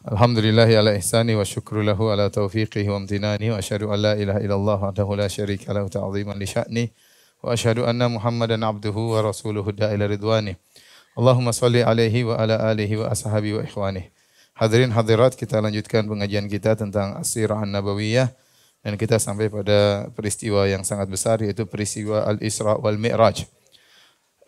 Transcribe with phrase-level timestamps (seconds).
[0.00, 4.40] Alhamdulillahi ala ihsani wa syukru lahu ala taufiqihi wa amtinani wa asyhadu an la ilaha
[4.40, 6.88] illallah wahdahu la syarika lahu ta'ziman li sya'ni
[7.44, 10.56] wa asyhadu anna Muhammadan abduhu wa rasuluhu da'ila ridwani.
[11.20, 14.08] Allahumma salli alaihi wa ala alihi wa ashabi wa ikhwani.
[14.56, 18.32] Hadirin hadirat kita lanjutkan pengajian kita tentang As-Sirah An-Nabawiyah
[18.80, 23.44] dan kita sampai pada peristiwa yang sangat besar yaitu peristiwa Al-Isra wal Mi'raj.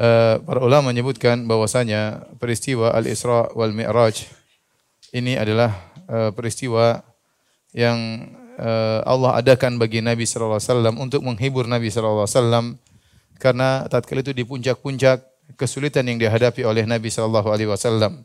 [0.00, 4.40] Uh, para ulama menyebutkan bahwasanya peristiwa Al-Isra wal Mi'raj
[5.12, 5.76] ini adalah
[6.08, 7.04] uh, peristiwa
[7.76, 12.66] yang uh, Allah adakan bagi Nabi sallallahu alaihi wasallam untuk menghibur Nabi sallallahu alaihi wasallam
[13.36, 15.24] karena tatkala itu di puncak-puncak
[15.60, 18.24] kesulitan yang dihadapi oleh Nabi sallallahu alaihi wasallam.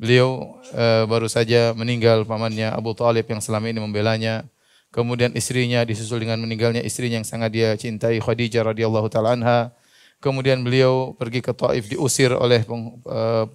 [0.00, 4.44] Beliau uh, baru saja meninggal pamannya Abu Talib yang selama ini membelanya.
[4.90, 9.70] Kemudian istrinya disusul dengan meninggalnya istrinya yang sangat dia cintai Khadijah radhiyallahu taala anha.
[10.20, 12.60] Kemudian beliau pergi ke Taif diusir oleh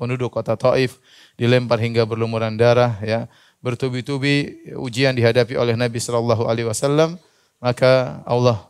[0.02, 0.98] penduduk kota Taif
[1.38, 3.30] dilempar hingga berlumuran darah ya
[3.62, 7.22] bertubi-tubi ujian dihadapi oleh Nabi sallallahu alaihi wasallam
[7.62, 8.66] maka Allah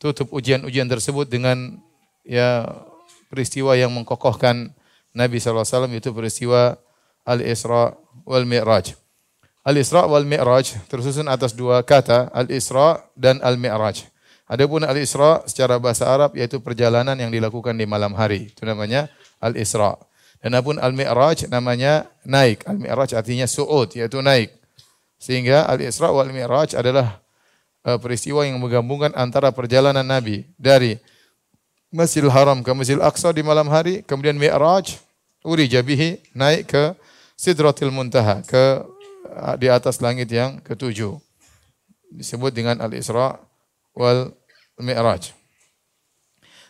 [0.00, 1.80] tutup ujian-ujian tersebut dengan
[2.24, 2.64] ya
[3.28, 4.72] peristiwa yang mengkokohkan
[5.12, 6.76] Nabi sallallahu alaihi wasallam itu peristiwa
[7.28, 7.92] Al-Isra
[8.24, 8.96] wal Mi'raj.
[9.64, 14.08] Al-Isra wal Mi'raj tersusun atas dua kata Al-Isra dan Al-Mi'raj.
[14.48, 18.48] Adapun Al-Isra secara bahasa Arab yaitu perjalanan yang dilakukan di malam hari.
[18.48, 19.12] Itu namanya
[19.44, 20.08] Al-Isra.
[20.38, 22.62] Dan apun al-mi'raj namanya naik.
[22.62, 24.54] Al-mi'raj artinya su'ud, yaitu naik.
[25.18, 27.18] Sehingga al-isra wal mi'raj adalah
[27.82, 30.94] uh, peristiwa yang menggabungkan antara perjalanan Nabi dari
[31.90, 34.94] Masjidil Haram ke Masjidil Aqsa di malam hari, kemudian mi'raj,
[35.42, 36.84] uri jabihi, naik ke
[37.34, 38.86] Sidratil Muntaha, ke
[39.34, 41.18] uh, di atas langit yang ketujuh.
[42.14, 43.42] Disebut dengan al-isra
[43.90, 44.30] wal
[44.80, 45.34] mi'raj.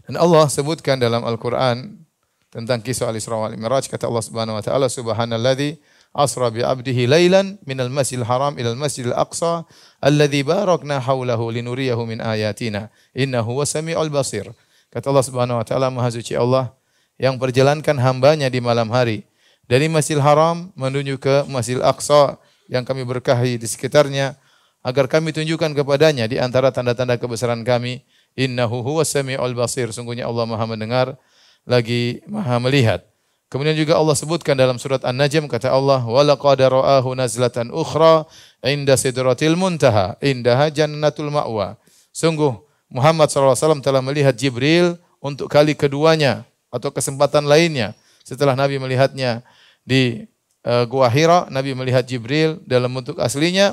[0.09, 2.09] Dan Allah sebutkan dalam Al-Quran
[2.49, 5.77] tentang kisah Al-Isra wal Mi'raj kata Allah Subhanahu wa taala subhanalladzi
[6.17, 9.69] asra bi 'abdihi lailan minal masjidil haram ilal masjidil aqsa
[10.01, 14.49] alladzi barakna haulahu linuriyahu min ayatina innahu wasami'ul basir
[14.89, 16.73] kata Allah Subhanahu wa taala maha suci Allah
[17.21, 19.29] yang perjalankan hambanya di malam hari
[19.69, 22.41] dari Masjidil Haram menuju ke Masjidil Aqsa
[22.73, 24.41] yang kami berkahi di sekitarnya
[24.89, 28.01] agar kami tunjukkan kepadanya di antara tanda-tanda kebesaran kami
[28.33, 31.21] innahu huwas samiul basir sungguhnya Allah Maha mendengar
[31.69, 33.05] lagi maha melihat.
[33.53, 38.25] Kemudian juga Allah sebutkan dalam surat An-Najm kata Allah walaqad ra'ahu nazlatan ukhra
[38.65, 41.77] inda sidratil muntaha indaha jannatul ma'wa.
[42.13, 42.57] Sungguh
[42.89, 49.41] Muhammad SAW telah melihat Jibril untuk kali keduanya atau kesempatan lainnya setelah Nabi melihatnya
[49.85, 50.29] di
[50.69, 53.73] uh, Gua Hira, Nabi melihat Jibril dalam bentuk aslinya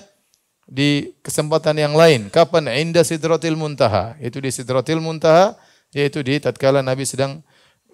[0.66, 2.28] di kesempatan yang lain.
[2.34, 2.68] Kapan?
[2.74, 4.18] Inda sidratil muntaha.
[4.18, 5.54] Itu di sidratil muntaha,
[5.94, 7.46] yaitu di tatkala Nabi sedang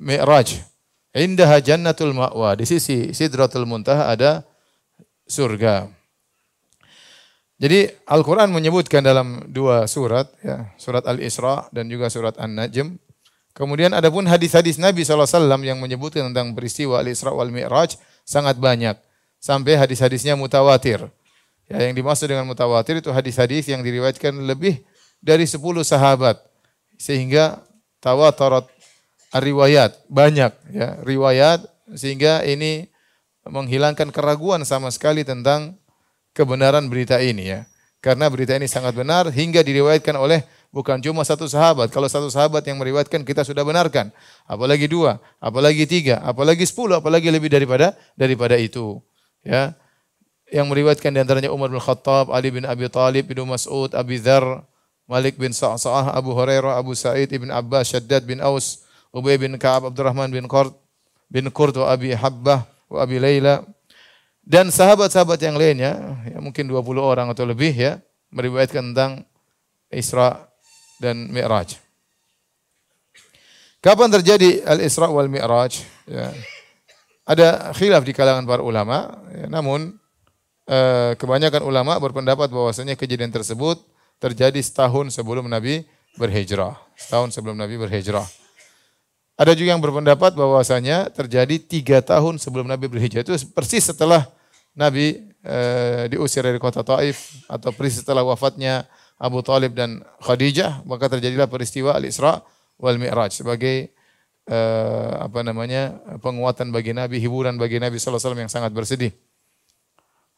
[0.02, 0.72] Mi'raj.
[1.12, 2.56] Indaha jannatul ma'wa.
[2.56, 4.48] Di sisi Sidratul Muntaha ada
[5.28, 5.92] surga.
[7.62, 12.98] Jadi Al-Quran menyebutkan dalam dua surat, ya, surat Al-Isra dan juga surat An-Najm.
[13.54, 18.98] Kemudian ada pun hadis-hadis Nabi SAW yang menyebutkan tentang peristiwa Al-Isra wal Mi'raj sangat banyak.
[19.38, 21.12] Sampai hadis-hadisnya mutawatir.
[21.72, 24.84] Ya, yang dimaksud dengan mutawatir itu hadis-hadis yang diriwayatkan lebih
[25.24, 25.56] dari 10
[25.88, 26.36] sahabat.
[27.00, 27.64] Sehingga
[28.04, 28.68] tawatarat
[29.40, 31.64] riwayat banyak ya riwayat
[31.96, 32.92] sehingga ini
[33.48, 35.80] menghilangkan keraguan sama sekali tentang
[36.36, 37.62] kebenaran berita ini ya.
[38.02, 40.42] Karena berita ini sangat benar hingga diriwayatkan oleh
[40.74, 41.94] bukan cuma satu sahabat.
[41.94, 44.10] Kalau satu sahabat yang meriwayatkan kita sudah benarkan.
[44.50, 48.98] Apalagi dua, apalagi tiga, apalagi sepuluh, apalagi lebih daripada daripada itu.
[49.46, 49.78] Ya,
[50.52, 54.68] yang meriwayatkan di antaranya Umar bin Khattab, Ali bin Abi Talib, bin Mas'ud, Abi Dhar,
[55.08, 58.84] Malik bin Sa'sa'ah, Abu Hurairah, Abu Sa'id, Ibn Abbas, Shaddad bin Aus,
[59.16, 60.76] Ubay bin Ka'ab, Abdurrahman bin Qurt,
[61.32, 63.64] bin Qurt wa Abi Habbah wa Abi Layla
[64.44, 68.02] dan sahabat-sahabat yang lainnya, ya mungkin 20 orang atau lebih ya,
[68.34, 69.24] meriwayatkan tentang
[69.88, 70.50] Isra
[71.00, 71.78] dan Mi'raj.
[73.80, 75.86] Kapan terjadi Al-Isra wal Mi'raj?
[76.10, 76.34] Ya.
[77.24, 80.01] Ada khilaf di kalangan para ulama, ya, namun
[80.72, 83.84] eh, kebanyakan ulama berpendapat bahwasanya kejadian tersebut
[84.24, 85.84] terjadi setahun sebelum Nabi
[86.16, 86.80] berhijrah.
[86.96, 88.24] Setahun sebelum Nabi berhijrah.
[89.36, 93.26] Ada juga yang berpendapat bahwasanya terjadi tiga tahun sebelum Nabi berhijrah.
[93.26, 94.30] Itu persis setelah
[94.78, 95.58] Nabi e,
[96.14, 98.86] diusir dari kota Taif atau persis setelah wafatnya
[99.18, 102.46] Abu Talib dan Khadijah, maka terjadilah peristiwa Al-Isra
[102.78, 103.90] wal Mi'raj sebagai
[104.46, 104.60] e,
[105.18, 109.14] apa namanya penguatan bagi Nabi, hiburan bagi Nabi sallallahu alaihi wasallam yang sangat bersedih.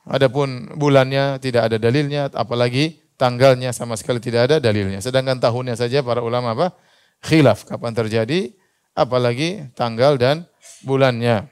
[0.04, 5.00] Adapun bulannya tidak ada dalilnya, apalagi tanggalnya sama sekali tidak ada dalilnya.
[5.00, 6.76] Sedangkan tahunnya saja para ulama apa?
[7.24, 8.52] Khilaf kapan terjadi
[8.92, 10.44] apalagi tanggal dan
[10.84, 11.48] bulannya.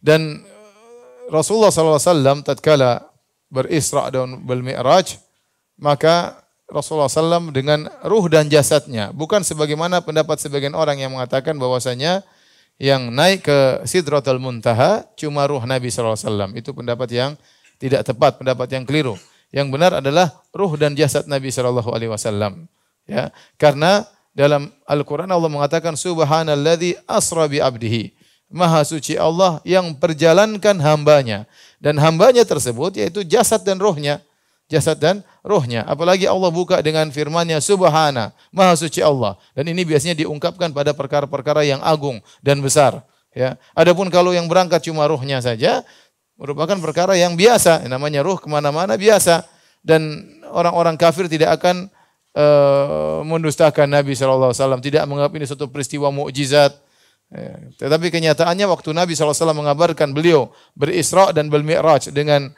[0.00, 0.46] Dan
[1.28, 3.10] Rasulullah SAW tatkala
[3.50, 5.18] berisra dan bermi'raj,
[5.76, 9.10] maka Rasulullah SAW dengan ruh dan jasadnya.
[9.14, 12.26] Bukan sebagaimana pendapat sebagian orang yang mengatakan bahwasanya
[12.76, 13.58] yang naik ke
[13.88, 16.52] Sidratul Muntaha cuma ruh Nabi SAW.
[16.52, 17.32] Itu pendapat yang
[17.80, 19.16] tidak tepat, pendapat yang keliru.
[19.48, 22.68] Yang benar adalah ruh dan jasad Nabi SAW.
[23.06, 24.04] Ya, karena
[24.36, 28.12] dalam Al-Quran Allah mengatakan Subhanalladzi asra bi abdihi.
[28.46, 31.48] Maha suci Allah yang perjalankan hambanya.
[31.80, 34.22] Dan hambanya tersebut yaitu jasad dan rohnya
[34.66, 35.86] jasad dan rohnya.
[35.86, 39.38] Apalagi Allah buka dengan firman-Nya Subhana, Maha suci Allah.
[39.54, 43.02] Dan ini biasanya diungkapkan pada perkara-perkara yang agung dan besar.
[43.36, 43.60] Ya.
[43.76, 45.86] Adapun kalau yang berangkat cuma rohnya saja,
[46.34, 47.86] merupakan perkara yang biasa.
[47.86, 49.46] Namanya roh ke mana-mana biasa.
[49.86, 51.86] Dan orang-orang kafir tidak akan
[52.34, 54.50] uh, mendustakan Nabi SAW.
[54.82, 56.74] Tidak menganggap ini suatu peristiwa mukjizat.
[57.30, 57.54] Ya.
[57.86, 62.50] Tetapi kenyataannya waktu Nabi SAW mengabarkan beliau berisra dan bermi'raj dengan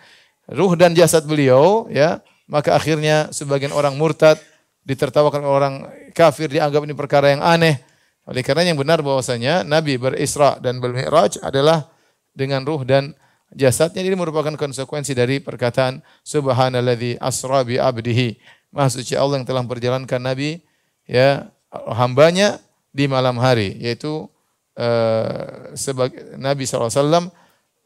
[0.48, 4.40] ruh dan jasad beliau, ya, maka akhirnya sebagian orang murtad
[4.88, 5.74] ditertawakan orang
[6.16, 7.76] kafir dianggap ini perkara yang aneh.
[8.24, 11.88] Oleh karena yang benar bahwasanya Nabi berisra dan bermi'raj adalah
[12.32, 13.12] dengan ruh dan
[13.52, 18.36] jasadnya ini merupakan konsekuensi dari perkataan subhanalladzi asra bi abdihi.
[18.68, 20.60] Maha Allah yang telah memperjalankan Nabi
[21.08, 22.60] ya hambanya
[22.92, 24.28] di malam hari yaitu
[24.76, 27.32] uh, sebagai Nabi SAW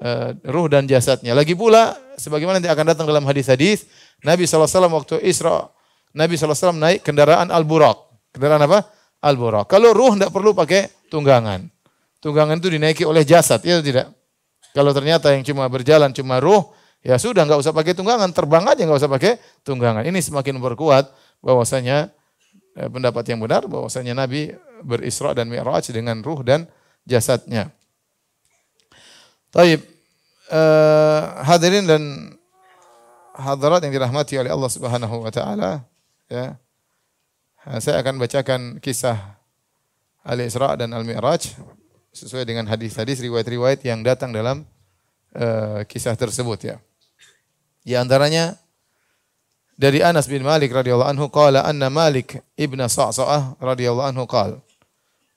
[0.02, 1.32] uh, ruh dan jasadnya.
[1.32, 3.86] Lagi pula, sebagaimana nanti akan datang dalam hadis-hadis,
[4.26, 5.70] Nabi SAW waktu Isra,
[6.12, 8.28] Nabi SAW naik kendaraan Al-Buraq.
[8.34, 8.84] Kendaraan apa?
[9.22, 9.70] Al-Buraq.
[9.70, 11.70] Kalau ruh tidak perlu pakai tunggangan.
[12.22, 14.10] Tunggangan itu dinaiki oleh jasad, ya tidak?
[14.72, 16.70] Kalau ternyata yang cuma berjalan cuma ruh,
[17.02, 19.32] ya sudah nggak usah pakai tunggangan, terbang aja nggak usah pakai
[19.66, 20.06] tunggangan.
[20.06, 21.10] Ini semakin memperkuat
[21.44, 22.08] bahwasanya
[22.78, 26.70] eh, pendapat yang benar bahwasanya Nabi berisra dan mi'raj dengan ruh dan
[27.04, 27.74] jasadnya.
[29.52, 29.84] Taib
[30.48, 32.02] uh, hadirin dan
[33.36, 35.84] hadirat yang dirahmati oleh Allah Subhanahu wa taala,
[36.32, 36.56] ya.
[37.78, 39.38] Saya akan bacakan kisah
[40.26, 41.54] Al-Isra dan Al-Mi'raj
[42.10, 44.66] sesuai dengan hadis-hadis riwayat-riwayat yang datang dalam
[45.38, 46.76] uh, kisah tersebut ya.
[47.86, 48.58] Di antaranya
[49.78, 54.58] dari Anas bin Malik radhiyallahu anhu qala anna Malik ibn Sa'sa'ah radhiyallahu anhu qala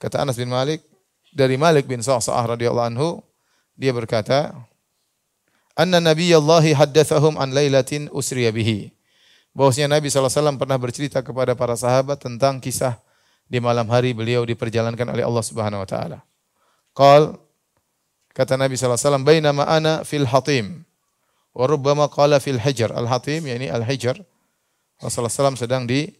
[0.02, 0.82] kata Anas bin Malik
[1.30, 3.22] dari Malik bin Sa'sa'ah radhiyallahu anhu
[3.76, 4.56] dia berkata
[5.76, 8.96] anna nabiyallahi haddatsahum an lailatin usriya bihi.
[9.56, 13.00] Bahwasanya Nabi SAW pernah bercerita kepada para sahabat tentang kisah
[13.48, 16.20] di malam hari beliau diperjalankan oleh Allah Subhanahu wa taala.
[16.92, 17.40] Qal
[18.36, 20.84] kata Nabi SAW, "Bainama ana fil hatim
[21.56, 24.20] wa rubbama qala fil hajar." Al-hatim yakni al-hajar.
[25.00, 26.12] Rasulullah SAW sedang di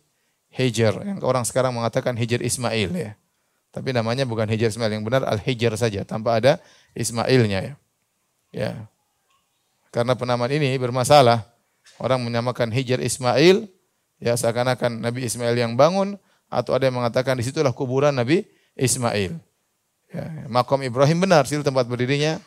[0.56, 3.12] Hajar yang orang sekarang mengatakan Hajar Ismail ya.
[3.76, 6.64] Tapi namanya bukan Hajar Ismail yang benar Al-Hajar saja tanpa ada
[6.96, 7.74] Ismailnya ya.
[8.56, 8.72] Ya.
[9.92, 11.44] Karena penamaan ini bermasalah.
[12.00, 13.68] Orang menyamakan Hijr Ismail,
[14.20, 16.20] ya seakan-akan Nabi Ismail yang bangun,
[16.52, 18.44] atau ada yang mengatakan di situlah kuburan Nabi
[18.76, 19.36] Ismail.
[20.12, 22.40] Ya, makom Ibrahim benar, situ tempat berdirinya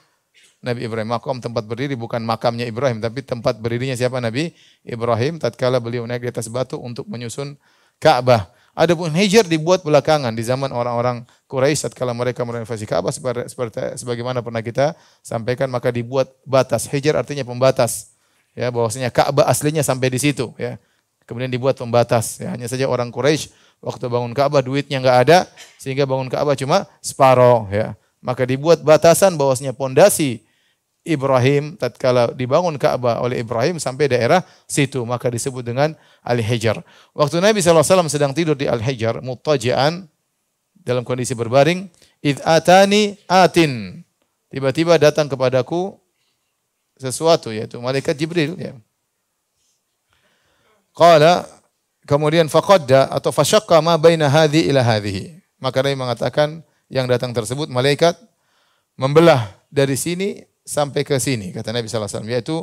[0.61, 1.09] Nabi Ibrahim.
[1.09, 4.53] Makom tempat berdiri bukan makamnya Ibrahim, tapi tempat berdirinya siapa Nabi
[4.85, 7.57] Ibrahim tatkala beliau naik di atas batu untuk menyusun
[7.97, 8.53] Ka'bah.
[8.79, 14.39] Adapun hijr dibuat belakangan di zaman orang-orang Quraisy tatkala mereka merenovasi Ka'bah seperti, seperti sebagaimana
[14.39, 16.87] pernah kita sampaikan maka dibuat batas.
[16.87, 18.15] Hijr artinya pembatas.
[18.55, 20.79] Ya, bahwasanya Ka'bah aslinya sampai di situ ya.
[21.27, 22.55] Kemudian dibuat pembatas ya.
[22.55, 23.51] Hanya saja orang Quraisy
[23.83, 25.39] waktu bangun Ka'bah duitnya enggak ada
[25.83, 27.99] sehingga bangun Ka'bah cuma separoh ya.
[28.23, 30.47] Maka dibuat batasan bahwasanya pondasi
[31.07, 36.83] Ibrahim tatkala dibangun Ka'bah oleh Ibrahim sampai daerah situ maka disebut dengan Al-Hijr.
[37.17, 40.05] Waktu Nabi SAW sedang tidur di Al-Hijr muttaji'an
[40.89, 41.89] dalam kondisi berbaring,
[42.25, 44.01] id atani atin.
[44.49, 46.01] Tiba-tiba datang kepadaku
[46.97, 48.73] sesuatu yaitu malaikat Jibril ya.
[50.97, 51.47] Qala
[52.09, 55.37] kemudian faqadda atau fasyaqqa ma baina hadhi ila hadhihi.
[55.61, 56.49] Maka Nabi mengatakan
[56.89, 58.17] yang datang tersebut malaikat
[58.97, 62.57] membelah dari sini sampai ke sini kata Nabi sallallahu alaihi wasallam yaitu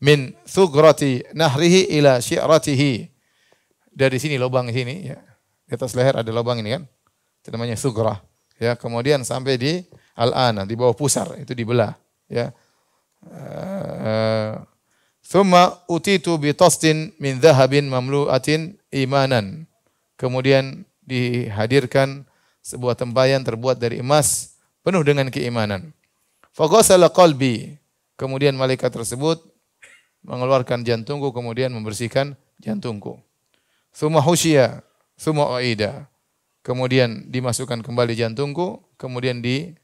[0.00, 3.12] min thugrati nahrihi ila syi'ratihi.
[3.92, 5.20] Dari sini lubang sini ya.
[5.68, 6.82] Di atas leher ada lubang ini kan.
[7.44, 8.24] Itu namanya thugrah.
[8.56, 9.84] Ya, kemudian sampai di
[10.16, 11.92] al-ana di bawah pusar itu dibelah
[12.32, 12.56] ya.
[13.22, 14.64] Uh,
[15.22, 19.70] Thumma utitu bi tastin min dhahabin mamlu'atin imanan.
[20.18, 22.26] Kemudian dihadirkan
[22.62, 25.94] sebuah tempayan terbuat dari emas penuh dengan keimanan.
[26.52, 27.80] Faghasala qalbi.
[28.20, 29.40] Kemudian malaikat tersebut
[30.22, 33.18] mengeluarkan jantungku kemudian membersihkan jantungku.
[33.90, 34.84] Thumma husya,
[35.18, 36.06] thumma aida.
[36.62, 39.74] Kemudian dimasukkan kembali jantungku, kemudian di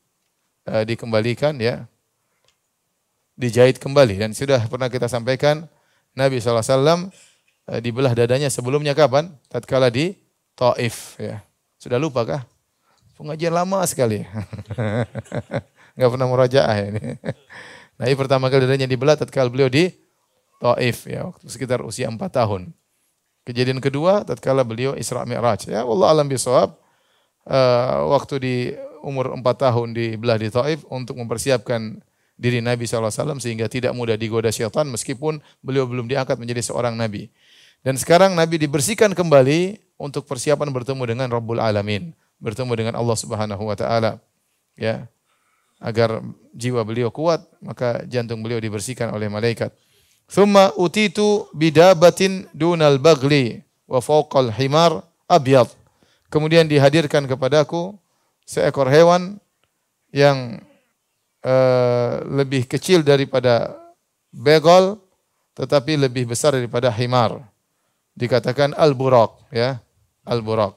[0.70, 1.90] uh, dikembalikan ya.
[3.38, 5.70] dijahit kembali dan sudah pernah kita sampaikan
[6.10, 7.06] Nabi SAW
[7.70, 9.30] eh, dibelah dadanya sebelumnya kapan?
[9.46, 10.18] Tatkala di
[10.58, 11.38] Taif ya.
[11.78, 12.42] Sudah lupa kah?
[13.14, 14.26] Pengajian lama sekali.
[15.99, 17.19] Enggak pernah murajaah ini.
[17.99, 19.90] Ini pertama kali dadanya dibelah tatkala beliau di
[20.62, 22.71] Taif ya, waktu sekitar usia 4 tahun.
[23.43, 25.67] Kejadian kedua tatkala beliau Isra Mi'raj.
[25.67, 26.78] Ya, Allah alam bisawab.
[27.43, 28.55] Uh, waktu di
[29.02, 31.99] umur 4 tahun dibelah di Taif untuk mempersiapkan
[32.38, 33.11] diri Nabi SAW
[33.43, 37.26] sehingga tidak mudah digoda syaitan meskipun beliau belum diangkat menjadi seorang Nabi.
[37.83, 43.62] Dan sekarang Nabi dibersihkan kembali untuk persiapan bertemu dengan Rabbul Alamin, bertemu dengan Allah Subhanahu
[43.67, 44.23] wa taala.
[44.78, 45.11] Ya.
[45.78, 49.70] Agar jiwa beliau kuat, maka jantung beliau dibersihkan oleh malaikat.
[50.28, 55.70] Thumma utitu bidabatin dunal bagli wa fawqal himar abyad.
[56.28, 57.97] Kemudian dihadirkan kepadaku
[58.44, 59.40] seekor hewan
[60.12, 60.61] yang
[61.44, 63.73] uh, lebih kecil daripada
[64.28, 65.00] begol
[65.56, 67.42] tetapi lebih besar daripada himar.
[68.14, 69.80] Dikatakan al-buraq ya
[70.28, 70.76] al-buraq.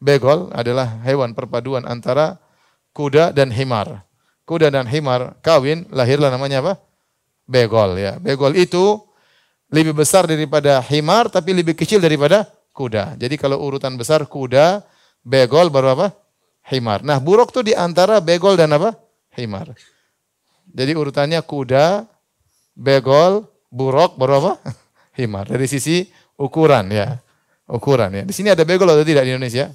[0.00, 2.40] Begol adalah hewan perpaduan antara
[2.96, 4.06] kuda dan himar.
[4.50, 6.72] Kuda dan himar kawin, lahirlah namanya apa?
[7.46, 8.18] Begol ya.
[8.18, 8.98] Begol itu
[9.70, 13.14] lebih besar daripada himar tapi lebih kecil daripada kuda.
[13.14, 14.82] Jadi kalau urutan besar kuda,
[15.22, 16.10] begol baru apa?
[16.66, 17.06] Himar.
[17.06, 18.98] Nah, buruk tuh di antara begol dan apa?
[19.38, 19.70] Himar.
[20.66, 22.02] Jadi urutannya kuda,
[22.74, 24.52] begol, buruk baru apa?
[25.18, 25.46] Himar.
[25.46, 27.22] Dari sisi ukuran ya
[27.70, 28.22] ukuran ya.
[28.26, 29.70] Di sini ada begol atau tidak di Indonesia?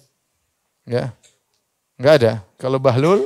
[0.83, 1.15] Enggak.
[1.95, 2.33] Enggak ada.
[2.59, 3.23] Kalau bahlul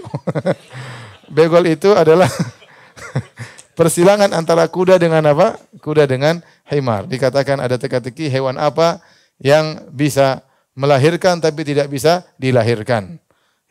[1.29, 2.27] begol itu adalah
[3.79, 5.55] persilangan antara kuda dengan apa?
[5.79, 7.07] Kuda dengan himar.
[7.07, 8.99] Dikatakan ada teka-teki hewan apa
[9.39, 10.43] yang bisa
[10.75, 13.15] melahirkan tapi tidak bisa dilahirkan.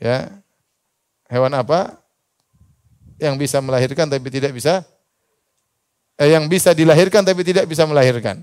[0.01, 0.33] Ya.
[1.29, 2.01] Hewan apa
[3.21, 4.81] yang bisa melahirkan tapi tidak bisa
[6.17, 8.41] eh, yang bisa dilahirkan tapi tidak bisa melahirkan.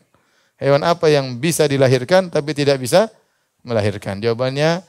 [0.56, 3.12] Hewan apa yang bisa dilahirkan tapi tidak bisa
[3.66, 4.24] melahirkan?
[4.24, 4.88] Jawabannya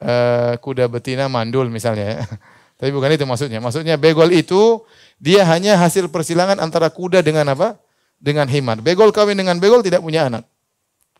[0.00, 2.20] uh, kuda betina mandul misalnya ya.
[2.82, 3.62] Tapi bukan itu maksudnya.
[3.62, 4.82] Maksudnya begol itu
[5.22, 7.78] dia hanya hasil persilangan antara kuda dengan apa?
[8.18, 8.82] Dengan himar.
[8.82, 10.42] Begol kawin dengan begol tidak punya anak.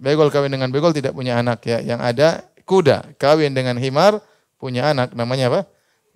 [0.02, 1.78] Begol kawin dengan begol tidak punya anak ya.
[1.78, 2.28] Yang ada
[2.66, 4.18] kuda kawin dengan himar
[4.58, 5.60] punya anak namanya apa?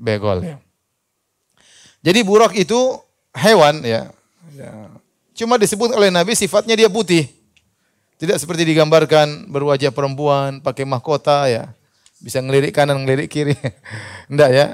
[0.02, 0.58] Begol ya.
[2.02, 2.98] Jadi buruk itu
[3.30, 4.10] hewan ya.
[4.50, 4.90] ya.
[5.30, 7.30] Cuma disebut oleh Nabi sifatnya dia putih.
[8.18, 11.70] Tidak seperti digambarkan berwajah perempuan, pakai mahkota ya.
[12.18, 13.54] Bisa ngelirik kanan, ngelirik kiri.
[14.32, 14.66] enggak ya.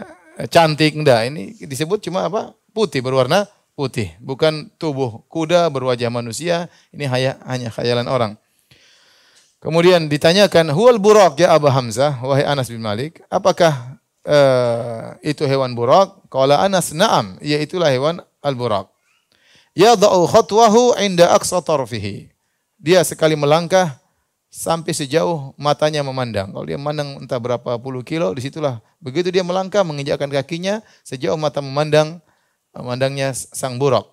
[0.49, 1.28] Cantik, enggak.
[1.28, 2.56] Ini disebut cuma apa?
[2.72, 3.46] Putih, berwarna
[3.76, 4.12] putih.
[4.18, 6.66] Bukan tubuh kuda berwajah manusia.
[6.94, 8.32] Ini hanya, hanya khayalan orang.
[9.62, 13.94] Kemudian ditanyakan, huwal buraq ya Abu Hamzah, wahai Anas bin Malik, apakah
[14.26, 16.18] uh, itu hewan buraq?
[16.26, 18.90] Kalau Anas, na'am, yaitulah hewan al-buraq.
[19.78, 22.32] Yada'u khatwahu inda aqsa tarfihi
[22.82, 24.01] dia sekali melangkah
[24.52, 26.52] sampai sejauh matanya memandang.
[26.52, 31.40] Kalau dia memandang entah berapa puluh kilo, di situlah begitu dia melangkah menginjakkan kakinya sejauh
[31.40, 32.21] mata memandang
[32.76, 34.04] memandangnya sang buruk.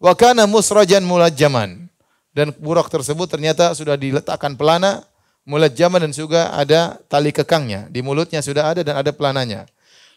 [0.00, 1.92] Wa kana musrajan mulajjaman.
[2.36, 5.04] Dan buruk tersebut ternyata sudah diletakkan pelana
[5.48, 7.88] mulajjaman dan juga ada tali kekangnya.
[7.88, 9.64] Di mulutnya sudah ada dan ada pelananya.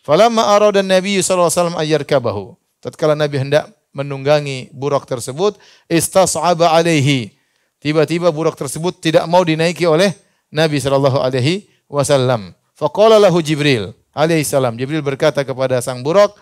[0.04, 2.60] Falamma arada Nabi alaihi wasallam ayyarkabahu.
[2.84, 5.56] Tatkala Nabi hendak menunggangi buruk tersebut,
[5.88, 7.39] istas'aba alaihi
[7.80, 10.12] Tiba-tiba buruk tersebut tidak mau dinaiki oleh
[10.52, 12.52] Nabi sallallahu alaihi wasallam.
[12.76, 14.76] Faqala lahu Jibril alaihi salam.
[14.76, 16.36] Jibril berkata kepada sang buruk,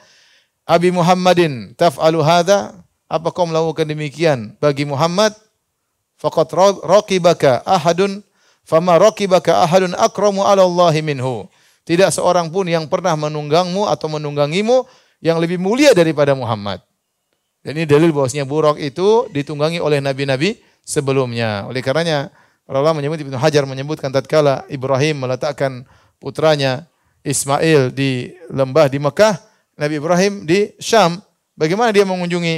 [0.65, 2.73] "Abi Muhammadin, taf'alu hadza?
[3.07, 5.31] Apa kau melakukan demikian bagi Muhammad?
[6.17, 6.49] Faqad
[6.81, 8.25] raqibaka ahadun
[8.65, 11.45] fama raqibaka ahadun akramu 'ala Allah minhu."
[11.87, 14.83] Tidak seorang pun yang pernah menunggangmu atau menunggangimu
[15.23, 16.83] yang lebih mulia daripada Muhammad.
[17.63, 21.67] Dan ini dalil bahwasanya buruk itu ditunggangi oleh nabi-nabi sebelumnya.
[21.67, 22.31] Oleh karenanya
[22.63, 25.83] para ulama menyebut Ibnu Hajar menyebutkan tatkala Ibrahim meletakkan
[26.23, 26.87] putranya
[27.27, 29.35] Ismail di lembah di Mekah,
[29.75, 31.19] Nabi Ibrahim di Syam.
[31.59, 32.55] Bagaimana dia mengunjungi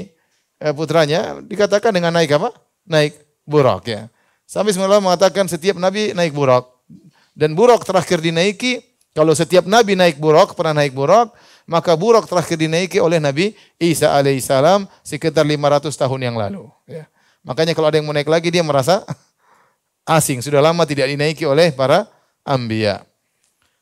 [0.61, 1.41] eh, putranya?
[1.41, 2.53] Dikatakan dengan naik apa?
[2.85, 3.17] Naik
[3.49, 4.05] burak ya.
[4.45, 6.69] Sampai semula mengatakan setiap nabi naik burak.
[7.33, 8.81] Dan burak terakhir dinaiki,
[9.13, 11.31] kalau setiap nabi naik burak, pernah naik burak,
[11.69, 16.65] maka burak terakhir dinaiki oleh Nabi Isa alaihissalam sekitar 500 tahun yang lalu.
[16.89, 17.05] Ya.
[17.43, 19.03] Makanya kalau ada yang mau naik lagi dia merasa
[20.19, 20.43] asing.
[20.43, 22.07] Sudah lama tidak dinaiki oleh para
[22.43, 23.03] ambia.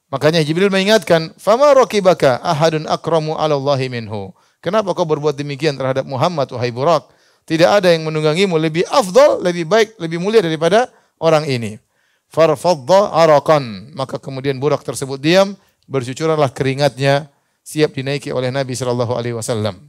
[0.07, 3.59] Makanya Jibril mengingatkan, "Fama raqibaka ahadun akramu 'ala
[3.91, 4.31] minhu."
[4.63, 7.11] Kenapa kau berbuat demikian terhadap Muhammad wahai Burak?
[7.47, 10.91] Tidak ada yang menunggangimu lebih afdal, lebih baik, lebih mulia daripada
[11.23, 11.79] orang ini.
[12.27, 13.95] Farfadda arakan.
[13.95, 15.55] Maka kemudian Burak tersebut diam,
[15.87, 17.31] bercucuranlah keringatnya,
[17.63, 19.79] siap dinaiki oleh Nabi sallallahu alaihi wasallam.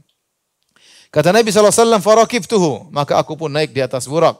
[1.09, 2.93] Kata Nabi SAW, farakibtuhu.
[2.93, 4.37] Maka aku pun naik di atas burak.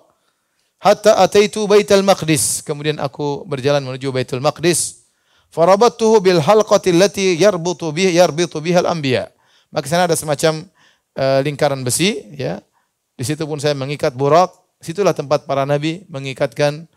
[0.80, 2.62] Hatta ataitu baitul maqdis.
[2.64, 5.04] Kemudian aku berjalan menuju baitul maqdis.
[5.50, 9.34] Farabattuhu bil halqati allati yarbutu bih yarbitu bihal anbiya.
[9.74, 10.64] Maka sana ada semacam
[11.18, 12.62] uh, lingkaran besi ya.
[13.18, 14.54] Di situ pun saya mengikat burak.
[14.80, 16.88] Situlah tempat para nabi mengikatkan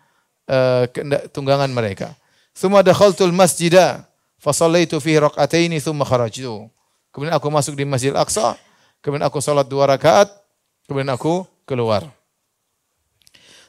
[0.46, 0.86] uh,
[1.34, 2.14] tunggangan mereka.
[2.54, 4.06] Thumma dakhaltul masjidah
[4.38, 6.70] fa sallaitu fihi rak'ataini thumma kharajtu.
[7.10, 8.54] Kemudian aku masuk di Masjid Aqsa,
[9.02, 10.30] kemudian aku salat dua rakaat,
[10.86, 12.06] kemudian aku keluar.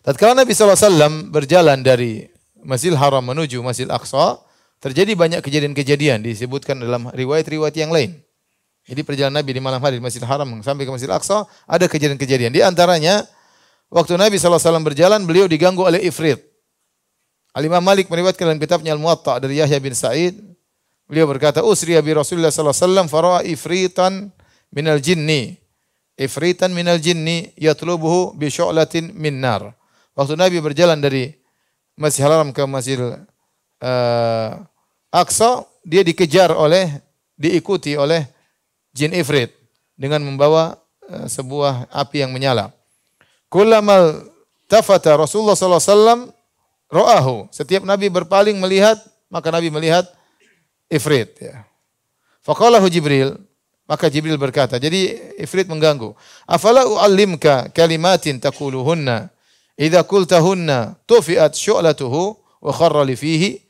[0.03, 2.27] Tatkala Nabi SAW berjalan dari
[2.63, 4.39] Masjidil Haram menuju Masjid Aqsa,
[4.83, 8.19] terjadi banyak kejadian-kejadian disebutkan dalam riwayat-riwayat yang lain.
[8.83, 12.51] Jadi perjalanan Nabi di malam hari di Masjidil Haram sampai ke Masjidil Aqsa ada kejadian-kejadian.
[12.51, 13.23] Di antaranya
[13.87, 16.43] waktu Nabi SAW berjalan beliau diganggu oleh Ifrit.
[17.55, 20.35] Al-Imam Malik meriwayatkan dalam kitabnya Al-Muwatta dari Yahya bin Sa'id.
[21.07, 24.35] Beliau berkata, "Usriya bi Rasulullah wasallam fara'a ifritan
[24.73, 25.61] minal jinni.
[26.17, 29.73] Ifritan minal jinni yatlubuhu bi syu'latin min nar."
[30.13, 31.33] Waktu Nabi berjalan dari
[31.97, 33.17] Masjidil Haram ke Masjidil
[33.81, 34.51] uh,
[35.13, 36.89] Aqsa, dia dikejar oleh
[37.37, 38.25] diikuti oleh
[38.93, 39.53] jin ifrit
[39.97, 40.77] dengan membawa
[41.09, 42.69] uh, sebuah api yang menyala.
[43.49, 44.25] Kullamal
[44.65, 46.21] tafata Rasulullah sallallahu alaihi wasallam
[46.89, 47.35] ra'ahu.
[47.53, 48.97] Setiap Nabi berpaling melihat,
[49.29, 50.05] maka Nabi melihat
[50.89, 51.65] ifrit ya.
[52.45, 53.37] Faqalahu Jibril,
[53.83, 56.15] maka Jibril berkata, jadi ifrit mengganggu.
[56.47, 59.27] Afala u'allimka kalimatin taquluhunna
[59.75, 63.63] idza qultahunna tufiat syu'latuhu wa kharra fihi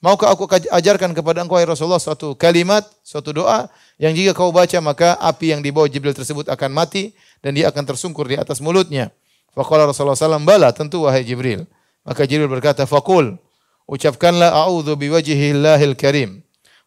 [0.00, 3.68] Maukah aku ajarkan kepada engkau Rasulullah suatu kalimat, suatu doa
[4.00, 7.12] yang jika kau baca maka api yang dibawa Jibril tersebut akan mati
[7.44, 9.12] dan dia akan tersungkur di atas mulutnya.
[9.52, 11.68] Faqala Rasulullah SAW, bala tentu wahai Jibril.
[12.00, 13.36] Maka Jibril berkata, faqul,
[13.84, 16.40] ucapkanlah a'udhu biwajihillahil karim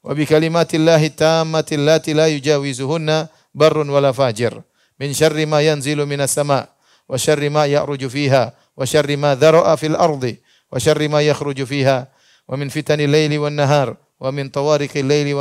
[0.03, 4.51] wa bi kalimatillahi tammati allati la yujawizuhunna barrun wala fajir
[4.99, 6.67] min syarri ma yanzilu minas sama
[7.08, 11.63] wa syarri ma ya'ruju fiha wa syarri ma dhara'a fil ardi wa syarri ma yakhruju
[11.63, 12.12] fiha
[12.47, 15.32] wa min fitani laili wan nahar wa min tawariqi laili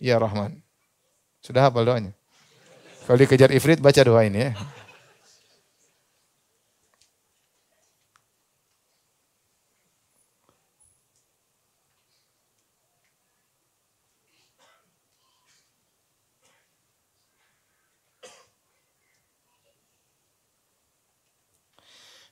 [0.00, 0.16] ya.
[1.38, 2.12] Sudah hafal doanya?
[3.06, 4.52] Kalau dikejar ifrit baca doa ini ya.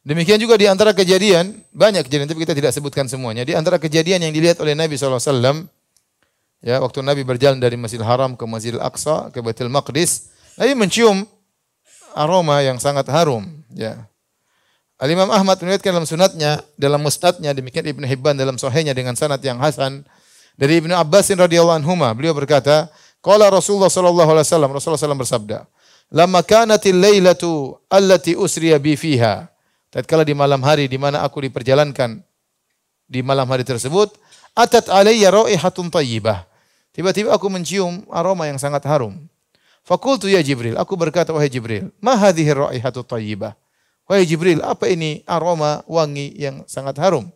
[0.06, 3.42] Demikian juga di antara kejadian, banyak kejadian tapi kita tidak sebutkan semuanya.
[3.42, 5.66] Di antara kejadian yang dilihat oleh Nabi SAW,
[6.62, 11.26] ya waktu Nabi berjalan dari Masjidil Haram ke Masjidil Aqsa, ke Baitul Maqdis, Nabi mencium
[12.14, 13.50] aroma yang sangat harum.
[13.74, 14.06] Ya.
[15.02, 19.58] Al-Imam Ahmad meriwayatkan dalam sunatnya, dalam musnadnya, demikian Ibn Hibban dalam sahihnya dengan sanad yang
[19.58, 20.06] hasan.
[20.54, 22.94] Dari Ibnu Abbasin radhiyallahu anhu, beliau berkata,
[23.26, 25.66] Qala Rasulullah sallallahu alaihi wasallam, Rasulullah SAW bersabda,
[26.14, 29.50] "Lamma kanatil lailatu allati usriya bi fiha"
[29.96, 32.20] tatkala di malam hari di mana aku diperjalankan
[33.08, 34.12] di malam hari tersebut,
[34.52, 36.44] atat alayya raihatun tayyibah.
[36.92, 39.24] Tiba-tiba aku mencium aroma yang sangat harum.
[39.80, 43.56] Fakultu ya Jibril, aku berkata wahai Jibril, ma hadhihi raihatu tayyibah?
[44.04, 47.32] Wahai Jibril, apa ini aroma wangi yang sangat harum?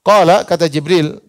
[0.00, 1.20] Qala kata Jibril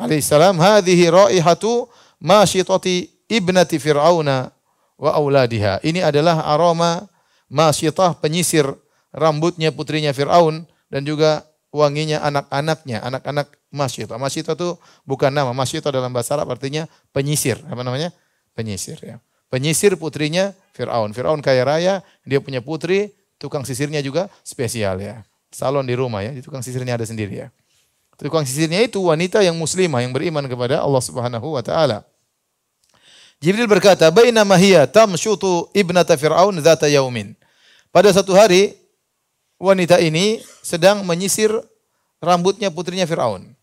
[0.00, 4.48] alaihissalam, hadhihi raihatu masyitati ibnati fir'auna
[4.96, 5.84] wa auladiha.
[5.84, 7.04] Ini adalah aroma
[7.52, 8.64] masyitah penyisir
[9.12, 14.16] rambutnya putrinya Fir'aun dan juga wanginya anak-anaknya, anak-anak Masyita.
[14.16, 17.60] Masyita itu bukan nama, Masyita dalam bahasa Arab artinya penyisir.
[17.68, 18.08] Apa namanya?
[18.56, 19.20] Penyisir ya.
[19.52, 21.12] Penyisir putrinya Fir'aun.
[21.12, 21.94] Fir'aun kaya raya,
[22.24, 25.24] dia punya putri, tukang sisirnya juga spesial ya.
[25.52, 27.48] Salon di rumah ya, tukang sisirnya ada sendiri ya.
[28.18, 32.02] Tukang sisirnya itu wanita yang muslimah yang beriman kepada Allah Subhanahu wa taala.
[33.38, 37.38] Jibril berkata, "Bainama hiya tamshutu ibnata Fir'aun dzata yaumin."
[37.94, 38.74] Pada satu hari
[39.58, 41.50] wanita ini sedang menyisir
[42.22, 43.54] rambutnya putrinya Firaun.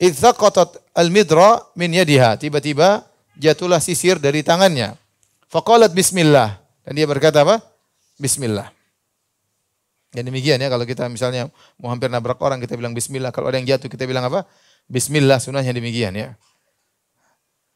[0.00, 2.34] Idzaqatat al-midra min yadiha.
[2.40, 3.06] Tiba-tiba
[3.38, 4.98] jatuhlah sisir dari tangannya.
[5.46, 6.58] Faqalat bismillah.
[6.82, 7.62] Dan dia berkata apa?
[8.18, 8.74] Bismillah.
[10.14, 13.30] Dan demikian ya kalau kita misalnya mau hampir nabrak orang kita bilang bismillah.
[13.34, 14.46] Kalau ada yang jatuh kita bilang apa?
[14.86, 16.34] Bismillah sunnahnya demikian ya.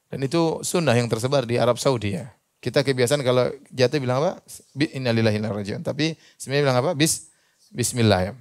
[0.09, 2.31] Dan itu sunnah yang tersebar di Arab Saudi ya.
[2.59, 4.43] Kita kebiasaan kalau jatuh bilang apa?
[4.75, 6.91] Innalillahi wa Tapi sebenarnya bilang apa?
[6.95, 7.31] Bis
[7.73, 8.33] Bismillah ya.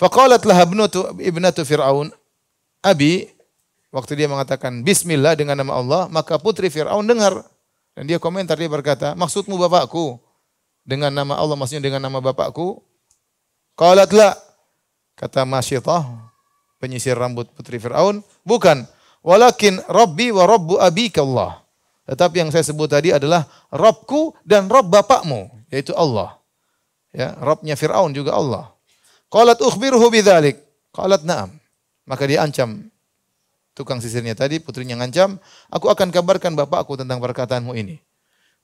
[0.00, 2.08] Faqalat laha ibnatu, ibnatu Fir'aun,
[2.80, 3.28] Abi,
[3.92, 7.44] waktu dia mengatakan Bismillah dengan nama Allah, maka putri Fir'aun dengar.
[7.92, 10.16] Dan dia komentar, dia berkata, maksudmu bapakku?
[10.88, 12.80] Dengan nama Allah, maksudnya dengan nama bapakku?
[13.76, 14.32] Qalat la.
[15.20, 16.32] Kata Masyitah,
[16.80, 18.88] penyisir rambut putri Fir'aun, bukan.
[19.20, 21.60] Walakin Rabbi wa Rabbu abika Allah.
[22.08, 26.39] Tetapi yang saya sebut tadi adalah Robku dan Rob bapakmu, yaitu Allah.
[27.10, 28.70] Ya, Robnya Fir'aun juga Allah.
[29.30, 30.58] Qalat ukhbiruhu bidzalik.
[30.94, 31.54] Qalat na'am.
[32.06, 32.90] Maka dia ancam
[33.74, 35.38] tukang sisirnya tadi, putrinya ngancam,
[35.70, 38.02] aku akan kabarkan bapakku tentang perkataanmu ini.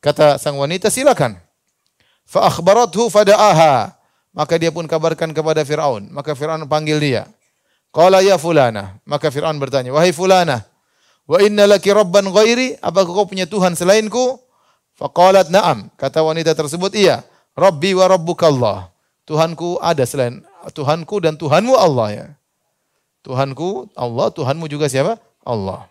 [0.02, 1.38] Kata sang wanita, silakan.
[2.26, 3.96] Fa akhbarathu fada'aha.
[4.36, 6.12] Maka dia pun kabarkan kepada Fir'aun.
[6.12, 7.24] Maka Fir'aun panggil dia.
[7.88, 9.00] Qala ya fulana.
[9.08, 10.68] Maka Fir'aun bertanya, wahai fulana,
[11.24, 12.76] wa inna laki rabban ghairi?
[12.84, 14.36] Apakah kau punya Tuhan selainku?
[15.00, 15.88] Faqalat na'am.
[15.96, 17.24] Kata wanita tersebut, iya.
[17.56, 18.78] Rabbi wa rabbukallah.
[19.26, 22.26] Tuhanku ada selain Tuhanku dan Tuhanmu Allah ya.
[23.26, 25.18] Tuhanku Allah, Tuhanmu juga siapa?
[25.42, 25.90] Allah.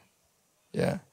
[0.71, 1.03] Ya.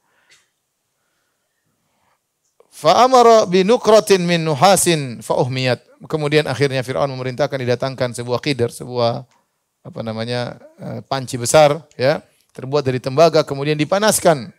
[2.71, 5.83] Fa'amara binukratin min nuhasin fa'uhmiyat.
[6.07, 9.23] Kemudian akhirnya Fir'aun memerintahkan didatangkan sebuah kider, sebuah
[9.83, 12.23] apa namanya eh, panci besar ya,
[12.55, 14.51] terbuat dari tembaga kemudian dipanaskan.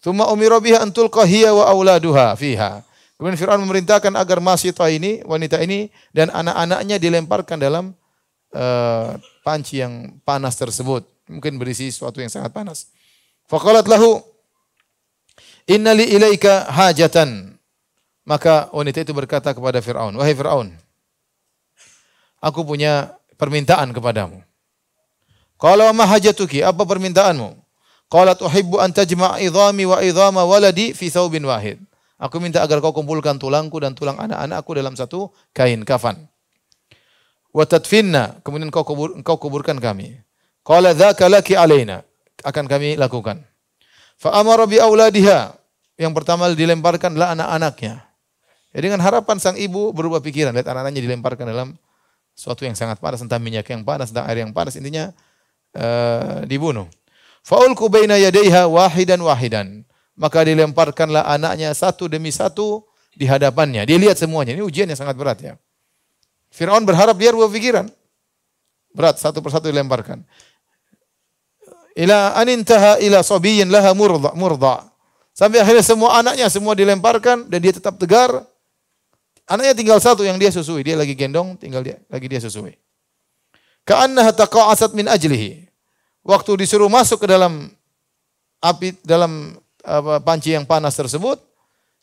[0.00, 2.80] Tsumma umira biha antul wa auladuha fiha.
[3.20, 7.92] Kemudian Fir'aun memerintahkan agar masita ini, wanita ini dan anak-anaknya dilemparkan dalam
[8.56, 11.04] uh, panci yang panas tersebut.
[11.28, 12.88] Mungkin berisi sesuatu yang sangat panas.
[13.44, 14.24] Faqalat lahu,
[15.68, 17.60] Inna li ilaika hajatan.
[18.24, 20.72] Maka wanita itu berkata kepada Fir'aun, Wahai Fir'aun,
[22.40, 24.40] aku punya permintaan kepadamu.
[25.60, 27.52] Kalau ma hajatuki, apa permintaanmu?
[28.08, 31.76] Qalat uhibbu an tajma' idhami wa idhama waladi fi thawbin wahid.
[32.20, 36.28] Aku minta agar kau kumpulkan tulangku dan tulang anak-anakku dalam satu kain kafan.
[37.48, 40.20] Wa tadfinna, kemudian kau kubur, kau kuburkan kami.
[40.60, 42.04] Qala dzaka laki alaina,
[42.44, 43.40] akan kami lakukan.
[44.20, 45.56] Fa amara bi auladiha,
[45.96, 48.04] yang pertama dilemparkan adalah anak-anaknya.
[48.76, 51.68] Ya, dengan harapan sang ibu berubah pikiran, lihat anak-anaknya dilemparkan dalam
[52.36, 55.10] suatu yang sangat panas, entah minyak yang panas, entah air yang panas, intinya
[55.72, 56.84] uh, dibunuh.
[57.40, 62.82] Faulku baina yadaiha wahidan wahidan maka dilemparkanlah anaknya satu demi satu
[63.14, 63.86] di hadapannya.
[63.86, 64.54] Dia lihat semuanya.
[64.54, 65.54] Ini ujian yang sangat berat ya.
[66.50, 67.86] Fir'aun berharap dia berubah pikiran.
[68.90, 70.26] Berat, satu persatu dilemparkan.
[71.94, 74.86] Ila anintaha ila sobiyin laha murda, murda.
[75.30, 78.42] Sampai akhirnya semua anaknya semua dilemparkan dan dia tetap tegar.
[79.46, 80.82] Anaknya tinggal satu yang dia susui.
[80.82, 82.74] Dia lagi gendong, tinggal dia lagi dia susui.
[83.86, 85.66] Ka'annaha taqa'asat min ajlihi.
[86.22, 87.72] Waktu disuruh masuk ke dalam
[88.60, 91.40] api dalam apa, panci yang panas tersebut,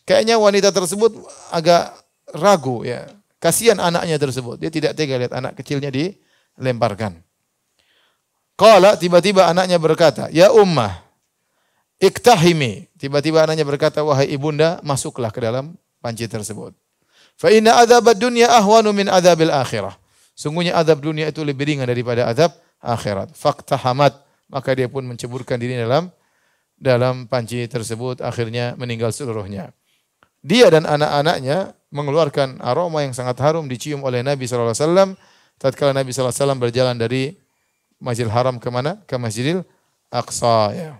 [0.03, 1.13] kayaknya wanita tersebut
[1.51, 1.93] agak
[2.33, 3.07] ragu ya.
[3.37, 4.57] Kasihan anaknya tersebut.
[4.57, 7.21] Dia tidak tega lihat anak kecilnya dilemparkan.
[8.57, 11.05] Kala tiba-tiba anaknya berkata, "Ya ummah,
[12.01, 16.73] iktahimi." Tiba-tiba anaknya berkata, "Wahai ibunda, masuklah ke dalam panci tersebut."
[17.37, 19.93] Fa inna adzab dunya ahwanu min adzabil akhirah.
[20.33, 23.33] Sungguhnya azab dunia itu lebih ringan daripada azab akhirat.
[23.33, 24.13] Fakta hamad.
[24.49, 26.13] Maka dia pun menceburkan diri dalam
[26.77, 29.73] dalam panci tersebut akhirnya meninggal seluruhnya.
[30.45, 35.17] Dia dan anak-anaknya mengeluarkan aroma yang sangat harum dicium oleh Nabi SAW
[35.57, 37.33] tatkala Nabi SAW berjalan dari
[37.97, 39.01] Masjidil Haram ke mana?
[39.09, 39.65] Ke Masjidil
[40.13, 40.91] Aqsa ya.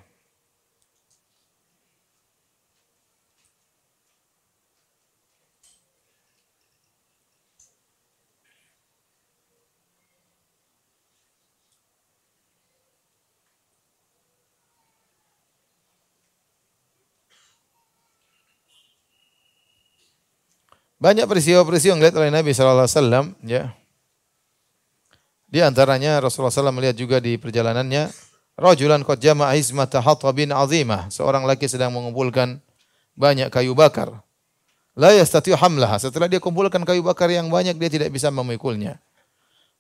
[20.97, 23.38] Banyak peristiwa-peristiwa yang dilihat oleh Nabi SAW.
[23.45, 23.77] Ya.
[25.47, 28.10] Di antaranya Rasulullah SAW melihat juga di perjalanannya.
[28.57, 31.13] Rajulan qad jama'a izmata hatabin azimah.
[31.13, 32.57] Seorang laki sedang mengumpulkan
[33.13, 34.10] banyak kayu bakar.
[34.97, 36.01] La yastati'u hamlaha.
[36.01, 38.97] Setelah dia kumpulkan kayu bakar yang banyak, dia tidak bisa memikulnya.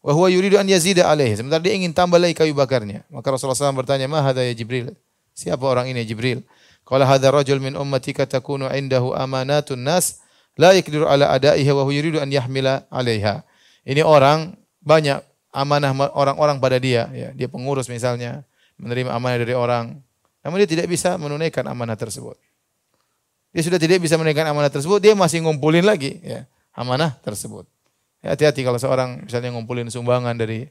[0.05, 1.41] Wa huwa yuridu an yazida alaihi.
[1.41, 3.01] Sementara dia ingin tambah lagi kayu bakarnya.
[3.09, 4.93] Maka Rasulullah SAW bertanya, "Ma hadha ya Jibril?"
[5.33, 6.45] Siapa orang ini Jibril?
[6.85, 10.21] Qala hadha rajul min ummatika takunu indahu amanatun nas
[10.57, 13.45] la yakdiru ala adaiha wa yuridu an yahmila 'alaiha.
[13.87, 17.29] Ini orang banyak amanah orang-orang pada dia, ya.
[17.31, 18.43] Dia pengurus misalnya,
[18.77, 19.97] menerima amanah dari orang,
[20.45, 22.37] namun dia tidak bisa menunaikan amanah tersebut.
[23.55, 27.65] Dia sudah tidak bisa menunaikan amanah tersebut, dia masih ngumpulin lagi ya, amanah tersebut.
[28.21, 30.69] Ya, hati-hati kalau seorang misalnya ngumpulin sumbangan dari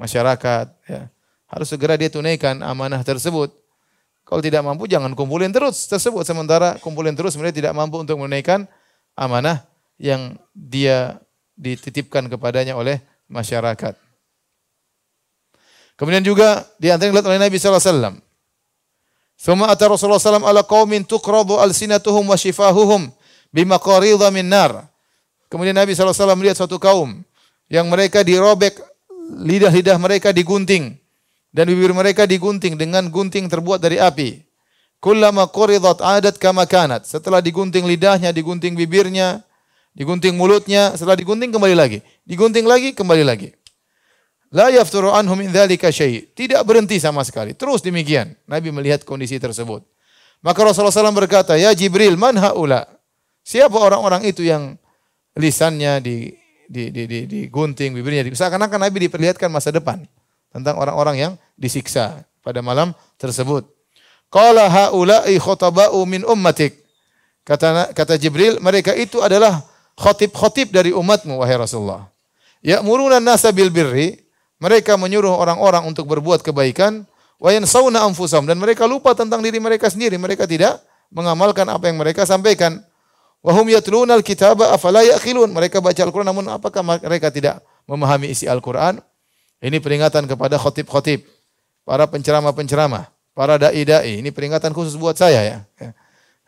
[0.00, 1.10] masyarakat, ya,
[1.50, 3.52] harus segera dia tunaikan amanah tersebut.
[4.24, 8.64] Kalau tidak mampu jangan kumpulin terus tersebut sementara kumpulin terus mereka tidak mampu untuk menunaikan
[9.14, 9.66] amanah
[9.98, 11.18] yang dia
[11.54, 12.98] dititipkan kepadanya oleh
[13.30, 13.94] masyarakat.
[15.94, 18.16] Kemudian juga di antara yang oleh Nabi sallallahu alaihi wasallam.
[19.34, 23.10] Thumma Rasulullah sallallahu ala qaumin tuqradu alsinatuhum wa shifahuhum
[23.54, 24.90] bimaqaridha min nar.
[25.50, 27.22] Kemudian Nabi wasallam melihat suatu kaum
[27.70, 28.78] yang mereka dirobek
[29.40, 30.98] lidah-lidah mereka digunting
[31.54, 34.43] dan bibir mereka digunting dengan gunting terbuat dari api.
[35.04, 37.04] Kullama quridat adat kama kanat.
[37.04, 39.44] Setelah digunting lidahnya, digunting bibirnya,
[39.92, 42.00] digunting mulutnya, setelah digunting kembali lagi.
[42.24, 43.52] Digunting lagi, kembali lagi.
[44.48, 46.24] La yafturu anhum min dzalika syai.
[46.32, 47.52] Tidak berhenti sama sekali.
[47.52, 48.32] Terus demikian.
[48.48, 49.84] Nabi melihat kondisi tersebut.
[50.40, 52.88] Maka Rasulullah SAW berkata, Ya Jibril, man haula?
[53.44, 54.80] Siapa orang-orang itu yang
[55.36, 56.32] lisannya di,
[56.64, 60.00] di, di, di, digunting, bibirnya seakan-akan Nabi diperlihatkan masa depan
[60.48, 63.68] tentang orang-orang yang disiksa pada malam tersebut.
[64.34, 66.82] Qala haula'i khotaba'u min ummatik.
[67.46, 69.62] Kata kata Jibril, mereka itu adalah
[69.94, 72.10] khotib-khotib dari umatmu wahai Rasulullah.
[72.66, 74.18] Ya'muruna nasa bil birri,
[74.58, 77.06] mereka menyuruh orang-orang untuk berbuat kebaikan,
[77.38, 80.82] wa yansawna anfusahum dan mereka lupa tentang diri mereka sendiri, mereka tidak
[81.14, 82.82] mengamalkan apa yang mereka sampaikan.
[83.38, 85.52] Wa hum yatluna al-kitaba afala ya'qilun.
[85.52, 88.98] Mereka baca Al-Qur'an namun apakah mereka tidak memahami isi Al-Qur'an?
[89.62, 91.22] Ini peringatan kepada khotib-khotib,
[91.86, 94.22] para penceramah-penceramah para dai-dai.
[94.22, 95.58] Ini peringatan khusus buat saya ya.
[95.76, 95.90] ya.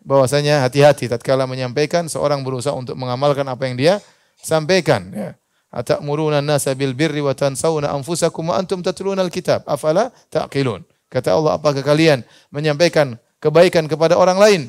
[0.06, 3.94] Bahwasanya hati-hati tatkala menyampaikan seorang berusaha untuk mengamalkan apa yang dia
[4.38, 5.30] sampaikan ya.
[5.74, 9.66] Atamuruna nasa bil birri wa tansawna anfusakum wa antum tatluna al-kitab.
[9.66, 10.86] Afala taqilun.
[11.10, 14.62] Kata Allah, apakah kalian menyampaikan kebaikan kepada orang lain?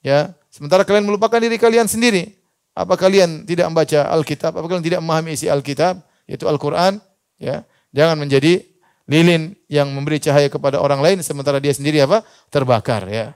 [0.00, 2.38] Ya, sementara kalian melupakan diri kalian sendiri.
[2.74, 4.54] Apa kalian tidak membaca Alkitab?
[4.54, 5.98] Apa kalian tidak memahami isi Alkitab?
[6.30, 7.02] Yaitu Al-Quran.
[7.38, 8.62] Ya, jangan menjadi
[9.08, 12.22] lilin yang memberi cahaya kepada orang lain sementara dia sendiri apa?
[12.52, 13.32] terbakar ya.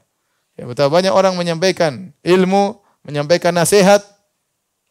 [0.52, 2.76] Ya betapa banyak orang menyampaikan ilmu,
[3.08, 4.04] menyampaikan nasihat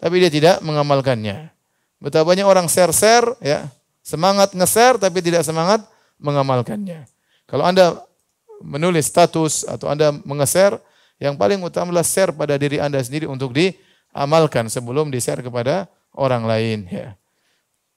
[0.02, 1.54] tapi dia tidak mengamalkannya.
[2.02, 3.70] Betapa banyak orang share-share ya,
[4.02, 5.86] semangat nge-share tapi tidak semangat
[6.18, 7.06] mengamalkannya.
[7.46, 8.02] Kalau Anda
[8.66, 10.82] menulis status atau Anda menge-share,
[11.22, 15.86] yang paling utama adalah share pada diri Anda sendiri untuk diamalkan sebelum di-share kepada
[16.18, 17.14] orang lain ya.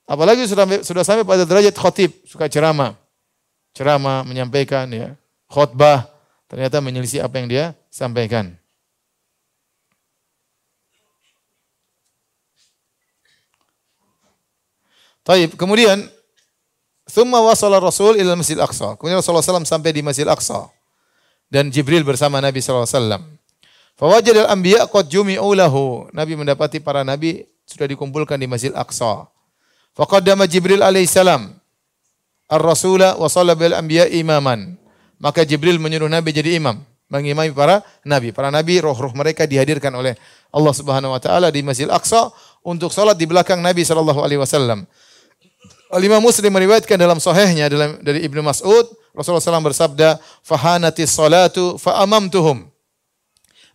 [0.05, 2.93] Apalagi sudah sudah sampai pada derajat khotib, suka ceramah.
[3.73, 5.17] Ceramah, menyampaikan ya,
[5.49, 6.07] khutbah,
[6.47, 8.55] ternyata menyelisih apa yang dia sampaikan.
[15.25, 15.57] Taib.
[15.57, 16.05] Kemudian
[17.09, 18.97] Thumma wasala Rasul ila Masjid Aqsa.
[19.01, 20.69] Kemudian Rasulullah SAW sampai di Masjid Aqsa.
[21.49, 23.25] Dan Jibril bersama Nabi SAW.
[23.95, 26.09] Fawajad al-anbiya qad jumi'u lahu.
[26.13, 29.29] Nabi mendapati para nabi sudah dikumpulkan di Masjid Aqsa.
[29.95, 31.55] Faqaddama Jibril alaihissalam
[32.51, 34.75] ar-rasula wa shalla bil anbiya imaman.
[35.23, 38.35] Maka Jibril menyuruh Nabi jadi imam, mengimami para nabi.
[38.35, 40.19] Para nabi roh-roh mereka dihadirkan oleh
[40.51, 42.35] Allah Subhanahu wa taala di Masjid Aqsa
[42.67, 44.85] untuk salat di belakang Nabi sallallahu alaihi wasallam.
[45.95, 52.03] Al-Imam Muslim meriwayatkan dalam sahihnya dalam dari Ibnu Mas'ud, Rasulullah SAW bersabda, "Fahanatis salatu fa
[52.03, 52.67] amamtuhum."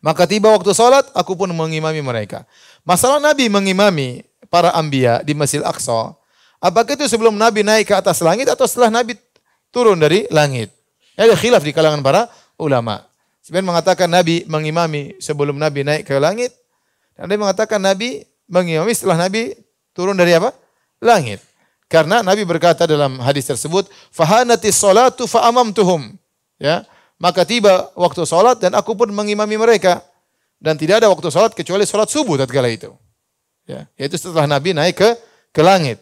[0.03, 2.43] Maka tiba waktu salat, aku pun mengimami mereka.
[2.83, 6.13] Masalah Nabi mengimami para ambia di Masjid Aqsa,
[6.59, 9.15] apakah itu sebelum Nabi naik ke atas langit atau setelah Nabi
[9.69, 10.73] turun dari langit?
[11.15, 12.27] Ada khilaf di kalangan para
[12.59, 13.05] ulama.
[13.43, 16.53] Sebenarnya mengatakan Nabi mengimami sebelum Nabi naik ke langit.
[17.17, 19.55] Dan ada mengatakan Nabi mengimami setelah Nabi
[19.91, 20.55] turun dari apa?
[21.03, 21.43] Langit.
[21.89, 26.13] Karena Nabi berkata dalam hadis tersebut, "Fahanatis salatu fa'amamtuhum."
[26.61, 26.85] Ya,
[27.17, 30.05] maka tiba waktu salat dan aku pun mengimami mereka.
[30.59, 32.91] Dan tidak ada waktu salat kecuali salat subuh tatkala itu.
[33.69, 35.09] Ya, yaitu setelah Nabi naik ke
[35.53, 36.01] ke langit.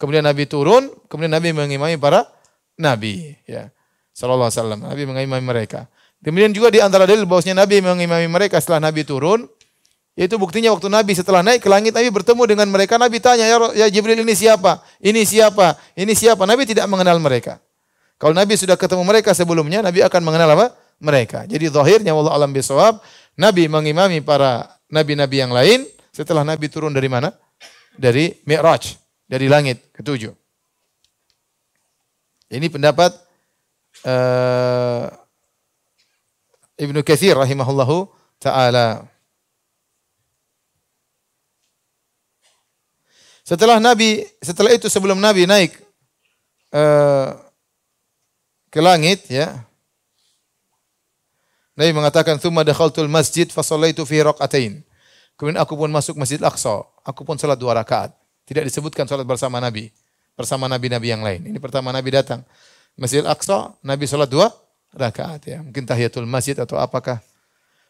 [0.00, 2.24] Kemudian Nabi turun, kemudian Nabi mengimami para
[2.80, 3.68] nabi, ya.
[4.16, 4.80] Sallallahu alaihi wasallam.
[4.88, 5.84] Nabi mengimami mereka.
[6.24, 9.44] Kemudian juga di antara dalil bahwasanya Nabi mengimami mereka setelah Nabi turun,
[10.16, 13.58] yaitu buktinya waktu Nabi setelah naik ke langit Nabi bertemu dengan mereka, Nabi tanya, "Ya,
[13.84, 14.80] ya Jibril ini siapa?
[15.02, 15.76] Ini siapa?
[15.92, 17.60] Ini siapa?" Nabi tidak mengenal mereka.
[18.16, 20.66] Kalau Nabi sudah ketemu mereka sebelumnya, Nabi akan mengenal apa?
[21.02, 21.44] Mereka.
[21.50, 23.02] Jadi zahirnya wallahu alam bisawab,
[23.36, 27.34] Nabi mengimami para nabi-nabi yang lain, setelah Nabi turun dari mana?
[27.98, 28.94] Dari Mi'raj,
[29.26, 30.30] dari langit ketujuh.
[32.54, 33.10] Ini pendapat
[34.06, 35.10] uh,
[36.78, 38.06] Ibnu Katsir rahimahullahu
[38.38, 39.10] taala.
[43.44, 45.76] Setelah Nabi, setelah itu sebelum Nabi naik
[46.72, 47.36] uh,
[48.72, 49.52] ke langit, ya,
[51.76, 54.80] Nabi mengatakan, "Tsumma dakhaltul masjid fa shallaitu fi raqatain."
[55.34, 56.86] Kemudian aku pun masuk Masjid Aqsa.
[57.02, 58.14] Aku pun salat dua rakaat.
[58.46, 59.90] Tidak disebutkan salat bersama Nabi.
[60.38, 61.46] Bersama Nabi-Nabi yang lain.
[61.46, 62.46] Ini pertama Nabi datang.
[62.94, 64.50] Masjid Aqsa, Nabi salat dua
[64.94, 65.42] rakaat.
[65.46, 65.58] Ya.
[65.62, 67.18] Mungkin tahiyatul masjid atau apakah.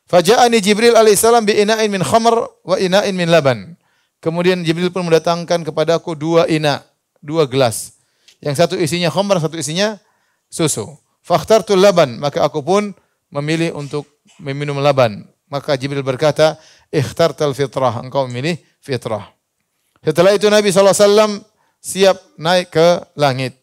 [0.08, 3.76] Faja'ani Jibril alaihissalam bi ina'in min khamr wa ina'in min laban.
[4.20, 6.80] Kemudian Jibril pun mendatangkan kepadaku dua ina,
[7.20, 8.00] dua gelas.
[8.40, 10.00] Yang satu isinya khamr, satu isinya
[10.48, 10.88] susu.
[11.24, 12.92] Fakhtartul laban, maka aku pun
[13.32, 14.04] memilih untuk
[14.40, 15.24] meminum laban.
[15.48, 16.56] Maka Jibril berkata,
[16.88, 19.28] ikhtartal fitrah, engkau memilih fitrah.
[20.04, 21.40] Setelah itu Nabi SAW
[21.80, 23.56] siap naik ke langit.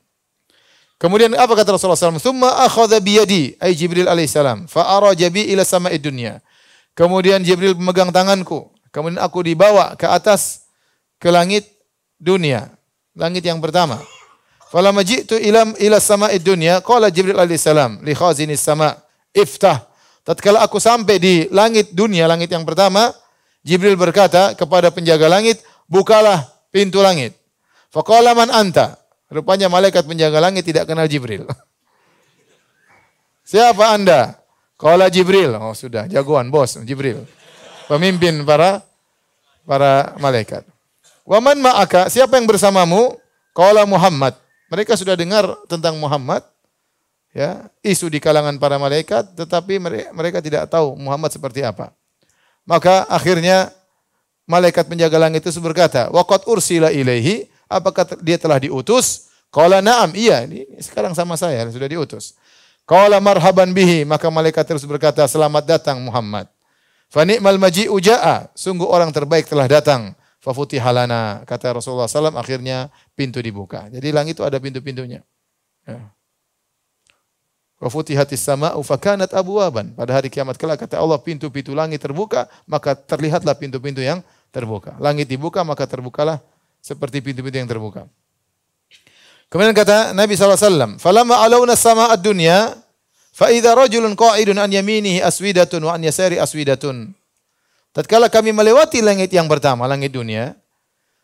[1.01, 2.21] Kemudian apa kata Rasulullah SAW?
[2.21, 4.69] Thumma akhadha biyadi, ay Jibril alaihissalam.
[4.69, 6.37] Fa'araja bi ila sama'id dunya.
[6.93, 8.69] Kemudian Jibril memegang tanganku.
[8.93, 10.69] Kemudian aku dibawa ke atas
[11.17, 11.65] ke langit
[12.21, 12.69] dunia.
[13.17, 13.97] Langit yang pertama.
[14.69, 15.97] Falamma ji'tu ila ila
[16.37, 18.93] dunya, qala Jibril alaihissalam li khazinis sama'
[19.33, 19.90] iftah.
[20.21, 23.09] Tatkala aku sampai di langit dunia, langit yang pertama,
[23.65, 27.33] Jibril berkata kepada penjaga langit, bukalah pintu langit.
[27.89, 29.01] Faqala man anta?
[29.31, 31.47] Rupanya malaikat penjaga langit tidak kenal Jibril.
[33.51, 34.39] Siapa anda?
[34.79, 35.53] Kala Jibril.
[35.57, 37.25] Oh sudah, jagoan, bos, Jibril.
[37.85, 38.81] Pemimpin para
[39.65, 40.65] para malaikat.
[41.27, 43.13] Waman ma'aka, siapa yang bersamamu?
[43.53, 44.33] Kala Muhammad.
[44.71, 46.41] Mereka sudah dengar tentang Muhammad.
[47.31, 49.79] Ya, isu di kalangan para malaikat, tetapi
[50.11, 51.95] mereka tidak tahu Muhammad seperti apa.
[52.67, 53.71] Maka akhirnya
[54.43, 59.31] malaikat penjaga langit itu berkata, "Waqat ursila ilaihi Apakah dia telah diutus?
[59.47, 62.35] Qala na'am, iya, ini sekarang sama saya sudah diutus.
[62.83, 66.51] Qala marhaban bihi, maka malaikat terus berkata, selamat datang Muhammad.
[67.07, 70.15] Fa ni'mal maji'u ja'a, sungguh orang terbaik telah datang.
[70.43, 73.87] Fafuti halana, kata Rasulullah SAW, akhirnya pintu dibuka.
[73.91, 75.23] Jadi langit itu ada pintu-pintunya.
[75.87, 76.11] Ya.
[77.81, 79.89] Wafuti hati sama ufakanat abuaban.
[79.97, 84.21] Pada hari kiamat kelak kata Allah pintu-pintu langit terbuka, maka terlihatlah pintu-pintu yang
[84.53, 84.93] terbuka.
[85.01, 86.37] Langit dibuka, maka terbukalah
[86.77, 88.05] seperti pintu-pintu yang terbuka.
[89.49, 92.77] Kemudian kata Nabi SAW, Falama alawna sama ad-dunya,
[93.33, 97.17] fa'idha rajulun qa'idun an yaminihi aswidatun wa an yasari aswidatun.
[97.97, 100.53] Tatkala kami melewati langit yang pertama, langit dunia,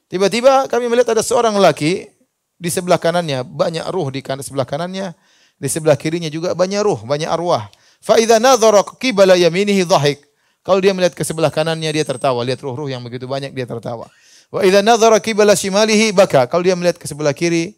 [0.10, 2.10] tiba-tiba kami melihat ada seorang lelaki
[2.58, 5.14] di sebelah kanannya, banyak ruh di kanan sebelah kanannya,
[5.58, 7.70] di sebelah kirinya juga banyak ruh, banyak arwah.
[8.02, 10.22] Fa'idha nadhara qibala yaminihi dhahik.
[10.62, 14.12] Kalau dia melihat ke sebelah kanannya dia tertawa, lihat ruh-ruh yang begitu banyak dia tertawa.
[14.48, 16.48] Wa idza nadhara qibala shimalihi baka.
[16.48, 17.76] Kalau dia melihat ke sebelah kiri,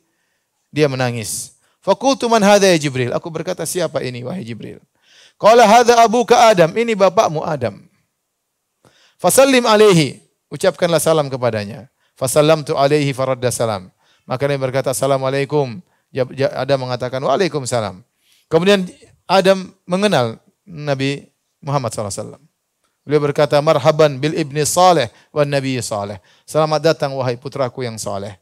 [0.69, 1.57] dia menangis.
[1.81, 3.09] Fakultu man hadha ya Jibril?
[3.15, 4.77] Aku berkata, siapa ini wahai Jibril?
[5.39, 6.69] Qala hadha abuka Adam.
[6.75, 7.81] Ini bapakmu Adam.
[9.17, 10.21] Fasallim alaihi.
[10.49, 11.89] Ucapkanlah salam kepadanya.
[12.17, 13.89] Fasallamtu alaihi faradda salam.
[14.27, 15.81] Maka dia berkata, Assalamualaikum.
[16.55, 18.01] Adam mengatakan, Waalaikumsalam.
[18.49, 18.89] Kemudian
[19.29, 21.29] Adam mengenal Nabi
[21.61, 22.41] Muhammad SAW.
[23.05, 26.21] Beliau berkata, marhaban bil ibni saleh wa nabi saleh.
[26.45, 28.37] Selamat datang wahai putraku yang saleh.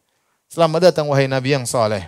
[0.52, 2.08] Selamat datang wahai nabi yang saleh.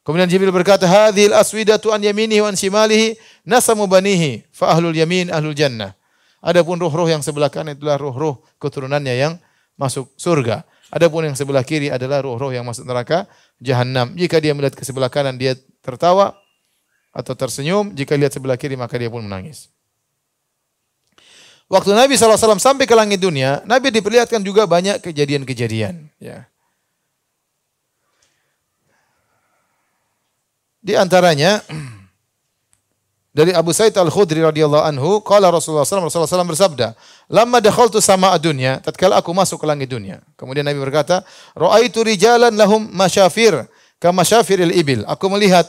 [0.00, 5.28] Kemudian Jibril berkata, hadhil aswidatu an yaminihi wa an shimalihi nasamu banihi fa ahlul yamin
[5.28, 5.92] ahlul jannah.
[6.40, 9.36] Adapun ruh-ruh yang sebelah kanan itulah ruh-ruh keturunannya yang
[9.74, 10.62] masuk surga.
[10.94, 13.26] Adapun yang sebelah kiri adalah ruh-ruh yang masuk neraka
[13.60, 14.12] jahanam.
[14.16, 16.36] Jika dia melihat ke sebelah kanan dia tertawa
[17.12, 19.72] atau tersenyum, jika lihat sebelah kiri maka dia pun menangis.
[21.66, 26.06] Waktu Nabi SAW sampai ke langit dunia, Nabi diperlihatkan juga banyak kejadian-kejadian.
[26.22, 26.46] Ya.
[30.78, 31.66] Di antaranya
[33.36, 36.96] dari Abu Sa'id Al-Khudri radhiyallahu anhu, qala Rasulullah SAW, Rasulullah SAW bersabda,
[37.28, 41.20] "Lamma dakhaltu sama dunya, tatkala aku masuk ke langit dunia." Kemudian Nabi berkata,
[41.52, 43.68] "Ra'aitu rijalan lahum masyafir
[44.00, 45.68] kama syafiril ibil." Aku melihat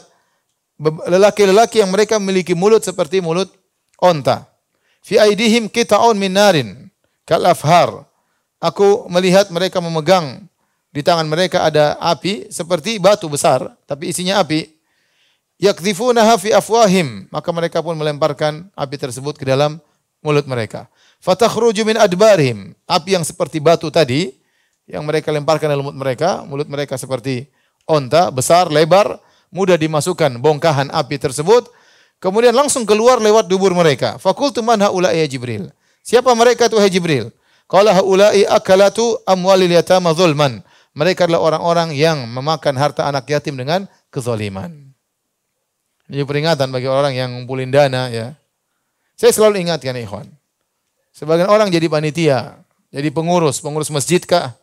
[1.12, 3.52] lelaki-lelaki yang mereka memiliki mulut seperti mulut
[4.00, 4.48] onta.
[5.04, 6.88] Fi aidihim kita'un min narin
[7.28, 8.08] kal afhar.
[8.64, 10.48] Aku melihat mereka memegang
[10.88, 14.77] di tangan mereka ada api seperti batu besar tapi isinya api.
[15.58, 19.82] Yakdhifunaha fi afwahim, maka mereka pun melemparkan api tersebut ke dalam
[20.22, 20.86] mulut mereka.
[21.18, 24.30] Fatakhruju min adbarihim, api yang seperti batu tadi
[24.86, 27.50] yang mereka lemparkan dalam mulut mereka, mulut mereka seperti
[27.90, 29.18] onta besar, lebar,
[29.50, 31.66] mudah dimasukkan bongkahan api tersebut
[32.18, 34.18] Kemudian langsung keluar lewat dubur mereka.
[34.18, 35.70] Fakultu man haula ya Jibril.
[36.02, 37.30] Siapa mereka itu hai Jibril?
[37.70, 40.66] Qala haula'i akalatu amwalil yatama zulman.
[40.98, 44.87] Mereka adalah orang-orang yang memakan harta anak yatim dengan kezaliman.
[46.08, 48.32] Ini peringatan bagi orang yang ngumpulin dana ya.
[49.14, 50.24] Saya selalu ingatkan ikhwan.
[51.12, 54.54] Sebagian orang jadi panitia, jadi pengurus, pengurus masjid kah?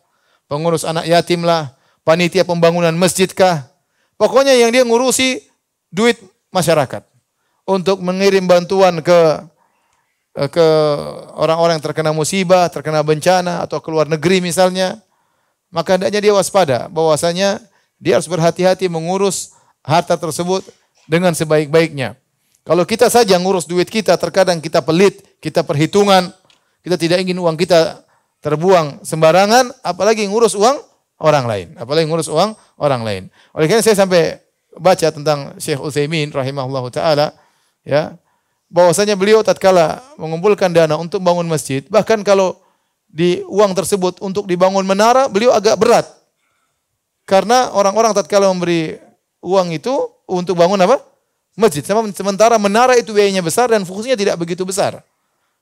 [0.50, 3.68] Pengurus anak yatim lah, panitia pembangunan masjid kah?
[4.16, 5.44] Pokoknya yang dia ngurusi
[5.92, 6.18] duit
[6.50, 7.04] masyarakat
[7.68, 9.20] untuk mengirim bantuan ke
[10.52, 10.66] ke
[11.32, 15.00] orang-orang terkena musibah, terkena bencana atau ke luar negeri misalnya,
[15.72, 17.60] maka hendaknya dia waspada bahwasanya
[17.96, 20.60] dia harus berhati-hati mengurus harta tersebut
[21.06, 22.18] dengan sebaik-baiknya.
[22.66, 26.34] Kalau kita saja ngurus duit kita, terkadang kita pelit, kita perhitungan,
[26.82, 28.02] kita tidak ingin uang kita
[28.42, 30.82] terbuang sembarangan, apalagi ngurus uang
[31.22, 33.22] orang lain, apalagi ngurus uang orang lain.
[33.54, 34.42] Oleh karena saya sampai
[34.76, 37.32] baca tentang Syekh Utsaimin rahimahullahu taala,
[37.86, 38.18] ya
[38.66, 42.58] bahwasanya beliau tatkala mengumpulkan dana untuk bangun masjid, bahkan kalau
[43.06, 46.06] di uang tersebut untuk dibangun menara, beliau agak berat.
[47.26, 48.98] Karena orang-orang tatkala memberi
[49.46, 49.94] uang itu
[50.26, 50.98] untuk bangun apa?
[51.54, 51.86] Masjid.
[52.12, 55.00] Sementara menara itu biayanya besar dan fungsinya tidak begitu besar.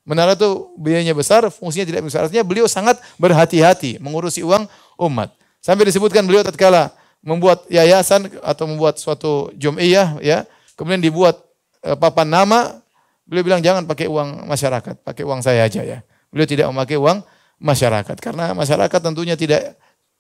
[0.05, 2.29] Menara itu biayanya besar, fungsinya tidak besar.
[2.29, 4.69] Artinya beliau sangat berhati-hati mengurusi uang
[5.01, 5.33] umat.
[5.65, 6.93] Sampai disebutkan beliau tatkala
[7.25, 10.45] membuat yayasan atau membuat suatu jum'iyah ya,
[10.77, 11.41] kemudian dibuat
[11.81, 12.85] e, papan nama,
[13.25, 16.05] beliau bilang jangan pakai uang masyarakat, pakai uang saya aja ya.
[16.29, 17.25] Beliau tidak memakai uang
[17.57, 19.73] masyarakat karena masyarakat tentunya tidak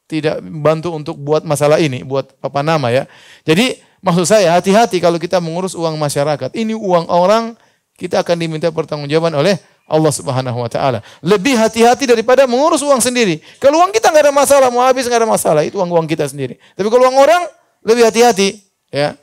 [0.04, 3.04] tidak bantu untuk buat masalah ini, buat papan nama ya.
[3.48, 6.52] Jadi maksud saya hati-hati kalau kita mengurus uang masyarakat.
[6.52, 7.56] Ini uang orang,
[7.96, 11.04] kita akan diminta pertanggungjawaban oleh Allah Subhanahu wa taala.
[11.20, 13.40] Lebih hati-hati daripada mengurus uang sendiri.
[13.60, 16.56] Kalau uang kita nggak ada masalah, mau habis nggak ada masalah, itu uang-uang kita sendiri.
[16.76, 17.42] Tapi kalau uang orang
[17.84, 19.16] lebih hati-hati, ya.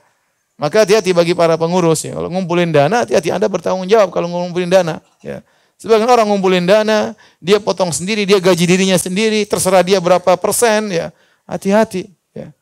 [0.61, 2.13] Maka hati-hati bagi para pengurus ya.
[2.13, 5.41] Kalau ngumpulin dana, hati-hati Anda bertanggung jawab kalau ngumpulin dana, ya.
[5.81, 10.93] Sebagian orang ngumpulin dana, dia potong sendiri, dia gaji dirinya sendiri, terserah dia berapa persen,
[10.93, 11.09] ya.
[11.49, 12.05] Hati-hati,
[12.37, 12.53] ya.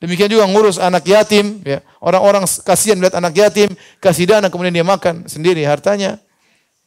[0.00, 1.84] Demikian juga ngurus anak yatim, ya.
[2.00, 3.68] Orang-orang kasihan melihat anak yatim,
[4.00, 6.16] kasih dana kemudian dia makan sendiri hartanya.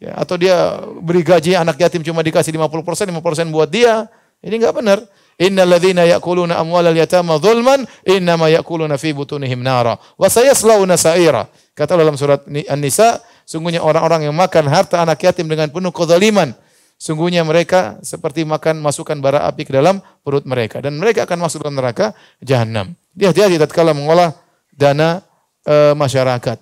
[0.02, 4.10] Ya, atau dia beri gaji anak yatim cuma dikasih 50%, 50% buat dia.
[4.42, 4.98] Ini enggak benar.
[5.40, 11.48] Innal ladzina ya'kuluna amwalal yatama dzulman innama ya'kuluna fi butunihim nara wa sayaslawna sa'ira.
[11.78, 16.54] Kata dalam surat An-Nisa, sungguhnya orang-orang yang makan harta anak yatim dengan penuh kezaliman,
[17.02, 21.66] sungguhnya mereka seperti makan masukan bara api ke dalam perut mereka dan mereka akan masuk
[21.66, 22.14] dalam neraka
[22.46, 22.94] jahanam.
[23.18, 24.38] Dia hati-hati tatkala mengolah
[24.70, 25.26] dana
[25.66, 26.62] e, masyarakat.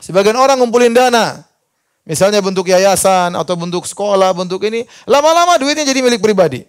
[0.00, 1.44] Sebagian orang ngumpulin dana,
[2.08, 6.64] misalnya bentuk yayasan atau bentuk sekolah, bentuk ini, lama-lama duitnya jadi milik pribadi.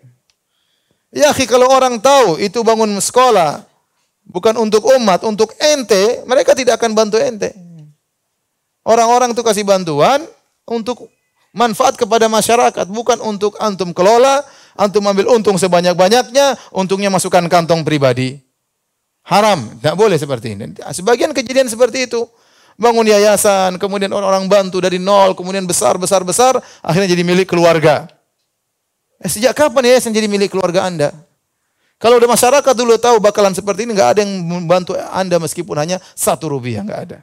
[1.15, 3.63] Ya, kalau orang tahu itu bangun sekolah
[4.27, 7.70] bukan untuk umat, untuk ente, mereka tidak akan bantu ente.
[8.81, 10.25] Orang-orang itu kasih bantuan
[10.65, 11.09] untuk
[11.53, 14.41] manfaat kepada masyarakat, bukan untuk antum kelola,
[14.73, 18.39] antum ambil untung sebanyak-banyaknya, untungnya masukkan kantong pribadi.
[19.21, 20.73] Haram, tidak boleh seperti ini.
[20.89, 22.25] Sebagian kejadian seperti itu.
[22.81, 28.09] Bangun yayasan, kemudian orang-orang bantu dari nol, kemudian besar, besar, besar, akhirnya jadi milik keluarga.
[29.21, 31.13] Eh, sejak kapan yayasan jadi milik keluarga Anda?
[32.01, 36.01] Kalau udah masyarakat dulu tahu bakalan seperti ini, nggak ada yang membantu Anda meskipun hanya
[36.17, 37.19] satu rupiah, nggak ada.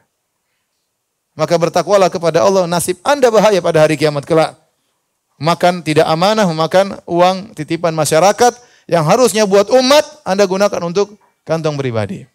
[1.39, 4.59] Maka bertakwalah kepada Allah, nasib Anda bahaya pada hari kiamat kelak.
[5.39, 8.59] Makan tidak amanah, memakan uang titipan masyarakat
[8.91, 11.15] yang harusnya buat umat, Anda gunakan untuk
[11.47, 12.27] kantong pribadi.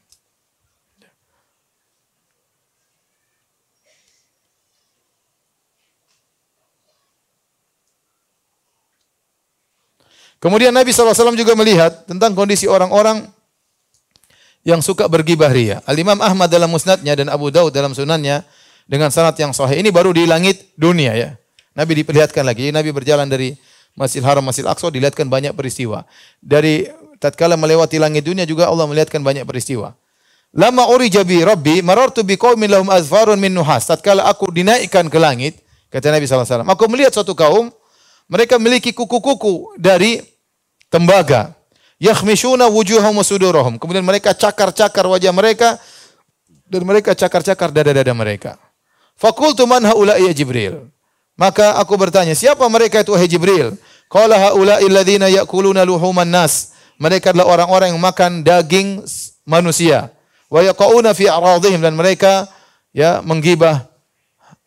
[10.39, 13.27] Kemudian Nabi SAW juga melihat tentang kondisi orang-orang
[14.63, 15.83] yang suka bergibah ria.
[15.83, 19.79] Al-Imam Ahmad dalam musnadnya dan Abu Daud dalam sunannya dengan sanad yang sahih.
[19.79, 21.29] Ini baru di langit dunia ya.
[21.73, 22.69] Nabi diperlihatkan lagi.
[22.69, 23.57] Nabi berjalan dari
[23.93, 26.05] Masjid Haram, Masjid Aqsa dilihatkan banyak peristiwa.
[26.41, 26.89] Dari
[27.21, 29.93] tatkala melewati langit dunia juga Allah melihatkan banyak peristiwa.
[30.53, 33.89] Lama uri jabi rabbi marartu bi qaumin lahum azfarun min nuhas.
[33.89, 35.57] Tatkala aku dinaikkan ke langit,
[35.89, 37.73] kata Nabi SAW, aku melihat suatu kaum,
[38.29, 40.21] mereka memiliki kuku-kuku dari
[40.93, 41.57] tembaga.
[41.97, 43.81] Yakhmishuna wujuhahum sudurahum.
[43.81, 45.81] Kemudian mereka cakar-cakar wajah mereka
[46.69, 48.59] dan mereka cakar-cakar dada-dada mereka.
[49.17, 50.89] Fakultu man haula ya Jibril.
[51.33, 53.73] Maka aku bertanya, siapa mereka itu wahai Jibril?
[54.05, 56.77] Qala haula alladziina ya'kuluna luhuman nas.
[57.01, 59.01] Mereka adalah orang-orang yang makan daging
[59.41, 60.13] manusia.
[60.53, 62.45] Wa yaqauna fi aradhihim dan mereka
[62.93, 63.89] ya menggibah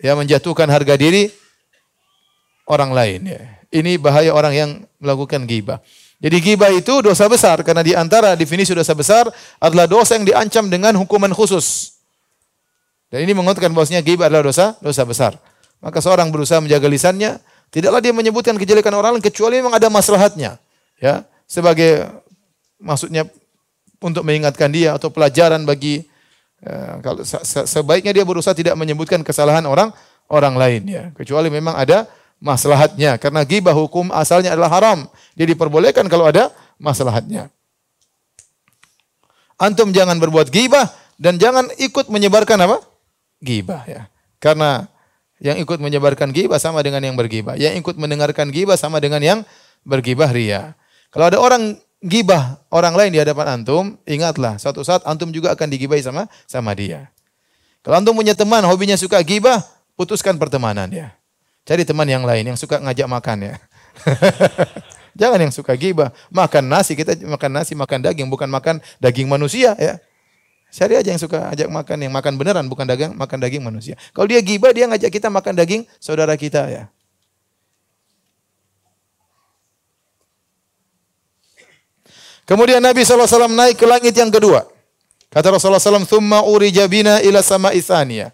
[0.02, 1.30] ya menjatuhkan harga diri
[2.66, 3.42] orang lain ya.
[3.70, 5.78] Ini bahaya orang yang melakukan gibah.
[6.18, 9.30] Jadi gibah itu dosa besar karena di antara definisi dosa besar
[9.62, 11.95] adalah dosa yang diancam dengan hukuman khusus.
[13.06, 15.32] Dan ini menguatkan bahwasanya gibah adalah dosa dosa besar.
[15.78, 17.38] Maka seorang berusaha menjaga lisannya,
[17.70, 20.58] tidaklah dia menyebutkan kejelekan orang lain kecuali memang ada maslahatnya.
[20.98, 22.08] Ya, sebagai
[22.80, 23.28] maksudnya
[24.00, 26.04] untuk mengingatkan dia atau pelajaran bagi
[26.64, 27.38] uh, kalau se
[27.68, 29.94] sebaiknya dia berusaha tidak menyebutkan kesalahan orang
[30.26, 31.02] orang lain ya.
[31.14, 32.10] Kecuali memang ada
[32.42, 33.20] maslahatnya.
[33.22, 35.06] Karena gibah hukum asalnya adalah haram.
[35.38, 36.50] Dia diperbolehkan kalau ada
[36.80, 37.52] maslahatnya.
[39.56, 42.95] Antum jangan berbuat gibah dan jangan ikut menyebarkan apa
[43.42, 44.08] gibah ya
[44.40, 44.88] karena
[45.40, 49.38] yang ikut menyebarkan gibah sama dengan yang bergibah yang ikut mendengarkan gibah sama dengan yang
[49.84, 50.76] bergibah ria
[51.12, 55.68] kalau ada orang gibah orang lain di hadapan antum, ingatlah suatu saat antum juga akan
[55.68, 57.08] digibahi sama sama dia.
[57.80, 59.62] Kalau antum punya teman hobinya suka gibah,
[59.94, 61.14] putuskan pertemanan ya.
[61.66, 63.54] Cari teman yang lain yang suka ngajak makan ya.
[65.18, 69.72] Jangan yang suka gibah, makan nasi kita makan nasi makan daging bukan makan daging manusia
[69.80, 69.98] ya.
[70.76, 73.96] Cari aja yang suka ajak makan yang makan beneran bukan daging makan daging manusia.
[74.12, 76.92] Kalau dia gibah dia ngajak kita makan daging saudara kita ya.
[82.44, 84.68] Kemudian Nabi SAW naik ke langit yang kedua.
[85.32, 88.30] Kata Rasulullah SAW, Thumma urija bina ila sama isaniya.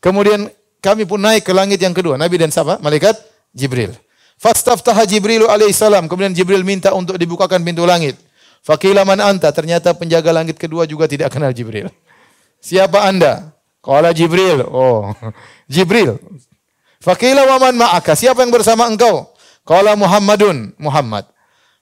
[0.00, 0.48] Kemudian
[0.80, 2.16] kami pun naik ke langit yang kedua.
[2.16, 2.80] Nabi dan siapa?
[2.80, 3.18] Malaikat
[3.52, 3.92] Jibril.
[4.40, 6.08] Fastaftaha Jibrilu alaihissalam.
[6.08, 8.16] Kemudian Jibril minta untuk dibukakan pintu langit.
[8.60, 9.48] Fakila man anta.
[9.50, 11.88] Ternyata penjaga langit kedua juga tidak kenal Jibril.
[12.60, 13.56] Siapa anda?
[13.80, 14.64] Kala Jibril.
[14.68, 15.08] Oh,
[15.72, 16.20] Jibril.
[17.00, 18.12] Fakila wa man ma'aka.
[18.12, 19.32] Siapa yang bersama engkau?
[19.64, 20.76] Kala Muhammadun.
[20.76, 21.24] Muhammad.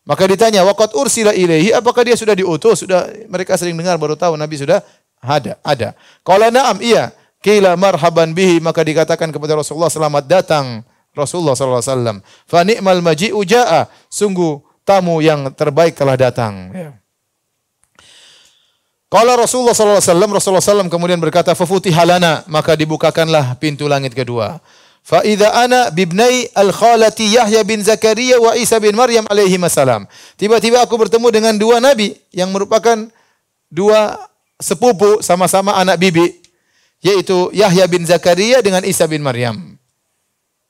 [0.08, 2.80] Maka ditanya, waqat ursila ilaihi, apakah dia sudah diutus?
[2.80, 4.80] Sudah mereka sering dengar baru tahu Nabi sudah
[5.20, 5.92] ada, ada.
[6.24, 7.12] Qala na'am, iya.
[7.44, 12.16] Kila marhaban bihi, maka dikatakan kepada Rasulullah selamat datang Rasulullah sallallahu alaihi wasallam.
[13.04, 16.72] Maji'u ja'a, sungguh tamu yang terbaik telah datang.
[16.72, 16.96] Ya.
[19.12, 24.60] Qala Rasulullah sallallahu alaihi wasallam, Rasulullah sallam kemudian berkata, "Fafutihalana," maka dibukakanlah pintu langit kedua.
[25.00, 30.04] Fa idza ana bibnai al-khalati Yahya bin Zakaria wa Isa bin Maryam alaihi salam.
[30.36, 33.08] Tiba-tiba aku bertemu dengan dua nabi yang merupakan
[33.72, 34.20] dua
[34.60, 36.36] sepupu sama-sama anak bibi
[37.00, 39.80] yaitu Yahya bin Zakaria dengan Isa bin Maryam.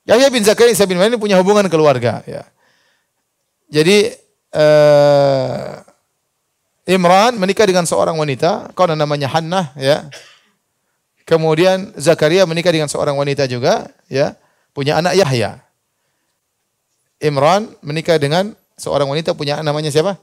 [0.07, 2.47] Yahya bin Zakaria Isa bin Maryam punya hubungan keluarga ya.
[3.69, 4.09] Jadi
[4.57, 5.77] uh,
[6.89, 10.09] Imran menikah dengan seorang wanita, kau namanya Hannah ya.
[11.21, 14.33] Kemudian Zakaria menikah dengan seorang wanita juga, ya,
[14.73, 15.61] punya anak Yahya.
[17.21, 20.17] Imran menikah dengan seorang wanita punya anak namanya siapa?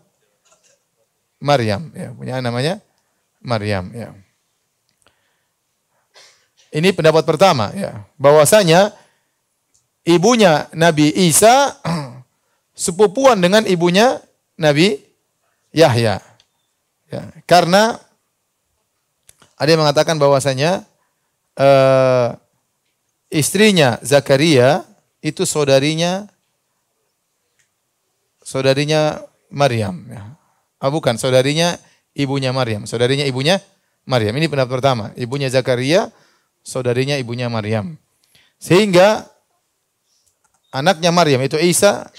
[1.39, 2.75] Maryam, ya, punya anak namanya
[3.39, 4.11] Maryam, ya.
[6.75, 8.91] Ini pendapat pertama, ya, bahwasanya
[10.03, 11.79] ibunya Nabi Isa
[12.77, 14.21] sepupuan dengan ibunya
[14.61, 15.01] Nabi
[15.73, 16.21] Yahya.
[17.09, 17.97] Ya, karena
[19.57, 20.85] ada yang mengatakan bahwasanya
[21.57, 22.37] uh,
[23.33, 24.85] istrinya Zakaria
[25.25, 26.29] itu saudarinya
[28.45, 30.37] saudarinya Maryam ya.
[30.77, 31.81] Oh, bukan, saudarinya
[32.13, 32.85] ibunya Maryam.
[32.85, 33.65] Saudarinya ibunya
[34.05, 34.37] Maryam.
[34.37, 35.05] Ini pendapat pertama.
[35.17, 36.13] Ibunya Zakaria,
[36.61, 37.97] saudarinya ibunya Maryam.
[38.61, 39.25] Sehingga
[40.69, 42.13] anaknya Maryam itu Isa,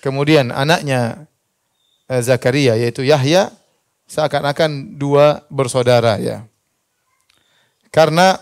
[0.00, 1.28] kemudian anaknya
[2.08, 3.54] eh, Zakaria yaitu Yahya
[4.10, 6.42] seakan-akan dua bersaudara ya.
[7.94, 8.38] Karena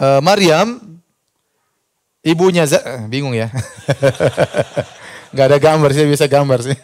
[0.00, 0.80] uh, Maryam
[2.24, 3.52] ibunya Z eh, bingung ya.
[5.36, 6.76] Gak ada gambar sih, bisa gambar sih.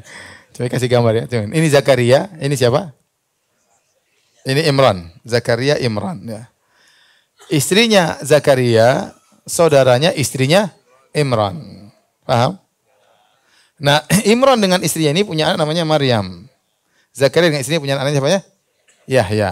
[0.54, 1.24] Coba kasih gambar ya.
[1.24, 1.48] Coba.
[1.52, 2.92] Ini Zakaria, ini siapa?
[4.46, 6.46] Ini Imran, Zakaria Imran ya.
[7.50, 9.10] Istrinya Zakaria,
[9.42, 10.70] saudaranya istrinya
[11.10, 11.75] Imran.
[12.26, 12.58] Paham?
[13.78, 14.02] Nah,
[14.32, 16.50] Imran dengan istrinya ini punya anak namanya Maryam.
[17.14, 18.40] Zakaria dengan istrinya punya anak namanya siapa ya?
[19.06, 19.50] Yahya.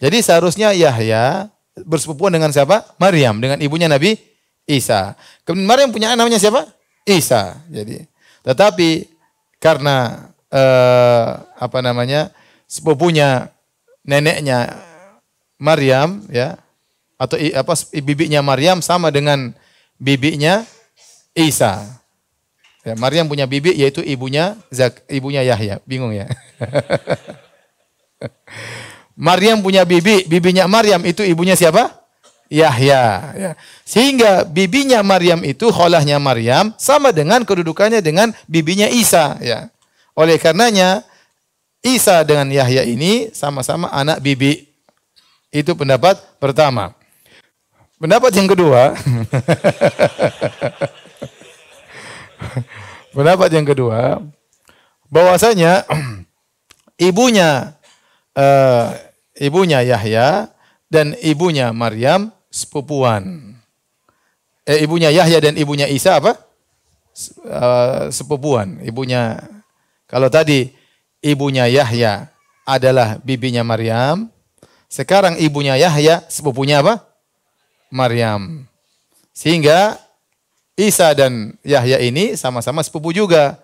[0.00, 1.52] Jadi seharusnya Yahya
[1.84, 2.82] bersepupuan dengan siapa?
[2.96, 4.16] Maryam dengan ibunya Nabi
[4.66, 5.14] Isa.
[5.44, 6.66] Kemudian Maryam punya anak namanya siapa?
[7.06, 7.60] Isa.
[7.70, 8.02] Jadi,
[8.42, 9.06] tetapi
[9.62, 12.34] karena eh, apa namanya
[12.66, 13.52] sepupunya
[14.02, 14.74] neneknya
[15.56, 16.58] Maryam ya
[17.16, 19.54] atau apa bibinya Maryam sama dengan
[19.96, 20.66] bibinya
[21.32, 21.84] Isa.
[22.86, 25.82] Ya, Maryam punya bibi yaitu ibunya Zak, ibunya Yahya.
[25.82, 26.30] Bingung ya?
[29.18, 31.90] Maryam punya bibi, bibinya Maryam itu ibunya siapa?
[32.46, 33.02] Yahya.
[33.34, 33.50] Ya.
[33.82, 39.34] Sehingga bibinya Maryam itu kholahnya Maryam sama dengan kedudukannya dengan bibinya Isa.
[39.42, 39.66] Ya.
[40.14, 41.02] Oleh karenanya
[41.82, 44.62] Isa dengan Yahya ini sama-sama anak bibi.
[45.50, 46.94] Itu pendapat pertama.
[47.98, 48.94] Pendapat yang kedua.
[53.16, 54.20] pendapat yang kedua
[55.08, 55.86] bahwasanya
[57.08, 57.76] ibunya
[58.36, 58.92] uh,
[59.36, 60.50] ibunya Yahya
[60.88, 63.54] dan ibunya Maryam sepupuan.
[64.66, 66.34] Eh, ibunya Yahya dan ibunya Isa apa?
[67.46, 68.82] Uh, sepupuan.
[68.82, 69.38] Ibunya
[70.06, 70.74] kalau tadi
[71.22, 72.30] ibunya Yahya
[72.66, 74.30] adalah bibinya Maryam,
[74.90, 77.06] sekarang ibunya Yahya sepupunya apa?
[77.90, 78.66] Maryam.
[79.30, 79.98] Sehingga
[80.76, 83.56] Isa dan Yahya ini sama-sama sepupu juga.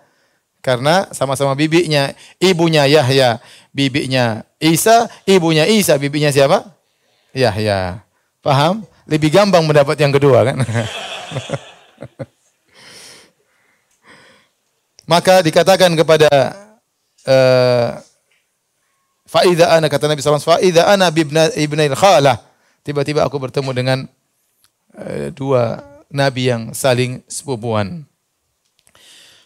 [0.65, 2.09] Karena sama-sama bibinya.
[2.41, 3.37] Ibunya Yahya,
[3.69, 6.65] bibinya Isa, ibunya Isa, bibinya siapa?
[7.37, 8.01] Yahya.
[8.41, 8.81] Paham?
[9.05, 10.57] Lebih gampang mendapat yang kedua kan?
[15.11, 16.31] Maka dikatakan kepada
[17.27, 17.99] uh,
[19.27, 21.11] Fa'idha ana kata Nabi SAW, Fa'idha ana
[21.59, 22.39] ibnail khalah.
[22.87, 24.07] Tiba-tiba aku bertemu dengan
[24.95, 28.05] uh, dua nabi yang saling sepupuan.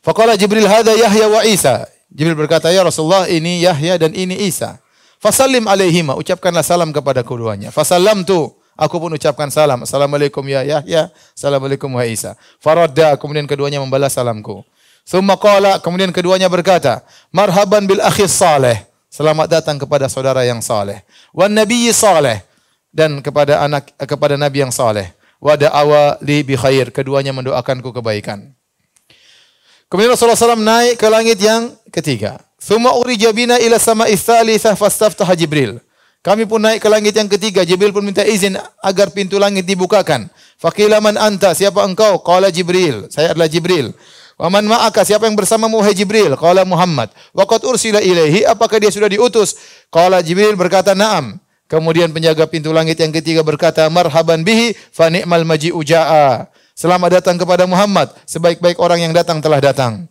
[0.04, 1.88] Faqala Jibril hadza Yahya wa Isa.
[2.12, 4.80] Jibril berkata, "Ya Rasulullah, ini Yahya dan ini Isa."
[5.18, 7.74] Fasallim alaihima, ucapkanlah salam kepada keduanya.
[7.74, 9.82] Fasallam tu, aku pun ucapkan salam.
[9.82, 12.38] Assalamualaikum ya Yahya, Assalamualaikum wa Isa.
[12.62, 14.62] Faradda, kemudian keduanya membalas salamku.
[15.08, 17.02] Thumma qala, kemudian keduanya berkata,
[17.34, 21.02] "Marhaban bil akhi saleh." Selamat datang kepada saudara yang saleh.
[21.34, 22.44] Wan nabiyyi saleh
[22.94, 25.17] dan kepada anak kepada nabi yang saleh.
[25.38, 26.90] Wa da'awa li bi khair.
[26.90, 28.54] Keduanya mendoakanku kebaikan.
[29.88, 32.44] Kemudian Rasulullah SAW naik ke langit yang ketiga.
[32.60, 35.80] Thumma urija bina ila sama tsalitsah fastaftaha Jibril.
[36.20, 37.64] Kami pun naik ke langit yang ketiga.
[37.64, 40.28] Jibril pun minta izin agar pintu langit dibukakan.
[40.60, 41.56] Faqila man anta?
[41.56, 42.20] Siapa engkau?
[42.20, 43.08] Qala Jibril.
[43.08, 43.96] Saya adalah Jibril.
[44.36, 45.08] Wa man ma'aka?
[45.08, 46.36] Siapa yang bersamamu wahai Jibril?
[46.36, 47.10] Qala Muhammad.
[47.32, 48.44] Wa qad ursila ilaihi?
[48.44, 49.56] Apakah dia sudah diutus?
[49.88, 55.44] Qala Jibril berkata, "Na'am." Kemudian penjaga pintu langit yang ketiga berkata, "Marhaban bihi fa ni'mal
[55.44, 58.08] maji'u ja'a." Selamat datang kepada Muhammad.
[58.24, 60.08] Sebaik-baik orang yang datang telah datang.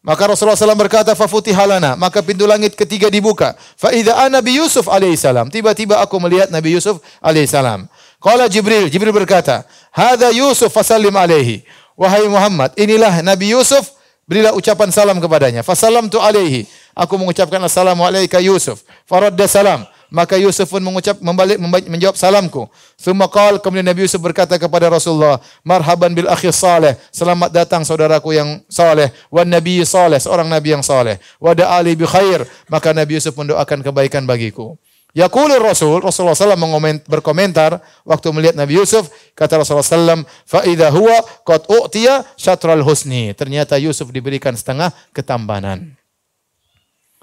[0.00, 3.52] Maka Rasulullah SAW berkata, "Fafutihalana." Maka pintu langit ketiga dibuka.
[3.76, 5.52] Fa idza ana bi Yusuf alaihissalam.
[5.52, 7.84] Tiba-tiba aku melihat Nabi Yusuf alaihissalam.
[8.16, 11.66] Qala Jibril, Jibril berkata, "Hadza Yusuf fasallim alaihi."
[11.98, 13.90] Wahai Muhammad, inilah Nabi Yusuf,
[14.24, 15.66] berilah ucapan salam kepadanya.
[15.66, 16.64] Fasalam tu alaihi.
[16.94, 18.86] Aku mengucapkan assalamu alayka Yusuf.
[19.02, 19.82] Faradda salam.
[20.08, 22.64] Maka Yusuf pun mengucap membalik menjawab salamku.
[22.96, 23.28] Thumma
[23.60, 26.96] kemudian Nabi Yusuf berkata kepada Rasulullah, "Marhaban bil akhi saleh.
[27.12, 29.12] Selamat datang saudaraku yang saleh.
[29.28, 31.20] Wan nabi saleh, seorang nabi yang saleh.
[31.36, 34.80] Wa ali bi khair." Maka Nabi Yusuf mendoakan kebaikan bagiku.
[35.16, 41.24] Yaqulur Rasul, Rasulullah SAW berkomentar waktu melihat Nabi Yusuf, kata Rasulullah SAW, fa idza huwa
[41.48, 43.32] qad u'tiya syatral husni.
[43.32, 45.96] Ternyata Yusuf diberikan setengah ketampanan.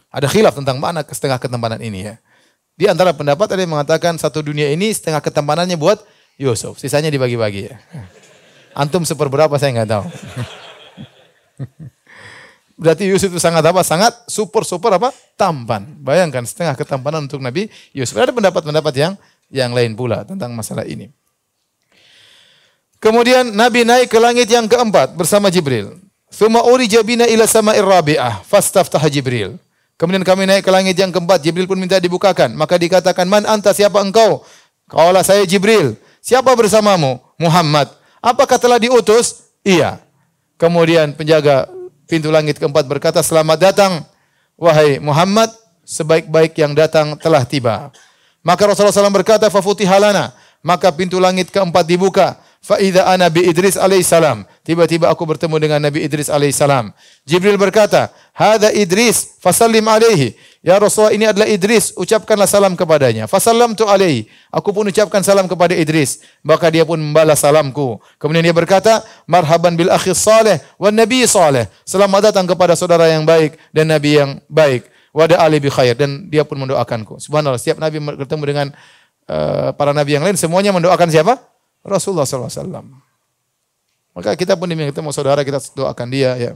[0.09, 2.15] Ada khilaf tentang mana setengah ketampanan ini ya.
[2.76, 6.03] Di antara pendapat ada yang mengatakan satu dunia ini setengah ketampanannya buat
[6.36, 7.80] Yusuf, sisanya dibagi-bagi ya.
[8.76, 10.05] Antum seperberapa saya nggak tahu.
[12.76, 13.80] Berarti Yusuf itu sangat apa?
[13.88, 15.15] Sangat super super apa?
[15.39, 15.95] Tampan.
[16.03, 18.19] Bayangkan setengah ketampanan untuk Nabi Yusuf.
[18.19, 19.15] Ada pendapat-pendapat yang
[19.47, 21.07] yang lain pula tentang masalah ini.
[22.99, 25.95] Kemudian Nabi naik ke langit yang keempat bersama Jibril.
[26.28, 29.55] Thumma urija bina ila sama'ir rabi'ah fastaftaha Jibril.
[29.95, 32.51] Kemudian kami naik ke langit yang keempat, Jibril pun minta dibukakan.
[32.55, 33.71] Maka dikatakan, "Man anta?
[33.71, 34.43] Siapa engkau?"
[34.91, 35.97] Kaulah saya Jibril.
[36.21, 37.17] Siapa bersamamu?
[37.41, 37.89] Muhammad.
[38.21, 39.49] Apakah telah diutus?
[39.65, 39.97] Iya.
[40.61, 41.65] Kemudian penjaga
[42.05, 44.05] Pintu langit keempat berkata, selamat datang
[44.61, 45.49] wahai Muhammad,
[45.81, 47.89] sebaik-baik yang datang telah tiba.
[48.45, 50.29] Maka Rasulullah SAW berkata, fafutihalana.
[50.61, 52.37] Maka pintu langit keempat dibuka.
[52.66, 54.41] Fa'idha ana bi Idris alaihissalam.
[54.66, 56.89] Tiba-tiba aku bertemu dengan Nabi Idris alaihissalam.
[57.22, 60.34] Jibril berkata, Hada Idris, fasallim alaihi.
[60.66, 63.30] Ya Rasulullah ini adalah Idris, ucapkanlah salam kepadanya.
[63.30, 64.26] Fasallam tu alaihi.
[64.49, 66.26] Aku pun ucapkan salam kepada Idris.
[66.41, 68.01] Maka dia pun membalas salamku.
[68.18, 71.70] Kemudian dia berkata, Marhaban bil akhi saleh wa nabi saleh.
[71.86, 74.89] Selamat datang kepada saudara yang baik dan nabi yang baik.
[75.13, 75.93] Wada ali bi khair.
[75.93, 77.22] Dan dia pun mendoakanku.
[77.22, 78.68] Subhanallah, setiap nabi bertemu dengan
[79.30, 81.54] uh, para nabi yang lain, semuanya mendoakan siapa?
[81.86, 82.81] Rasulullah SAW.
[84.17, 86.33] Maka kita pun diminta ketemu saudara, kita doakan dia.
[86.36, 86.53] ya.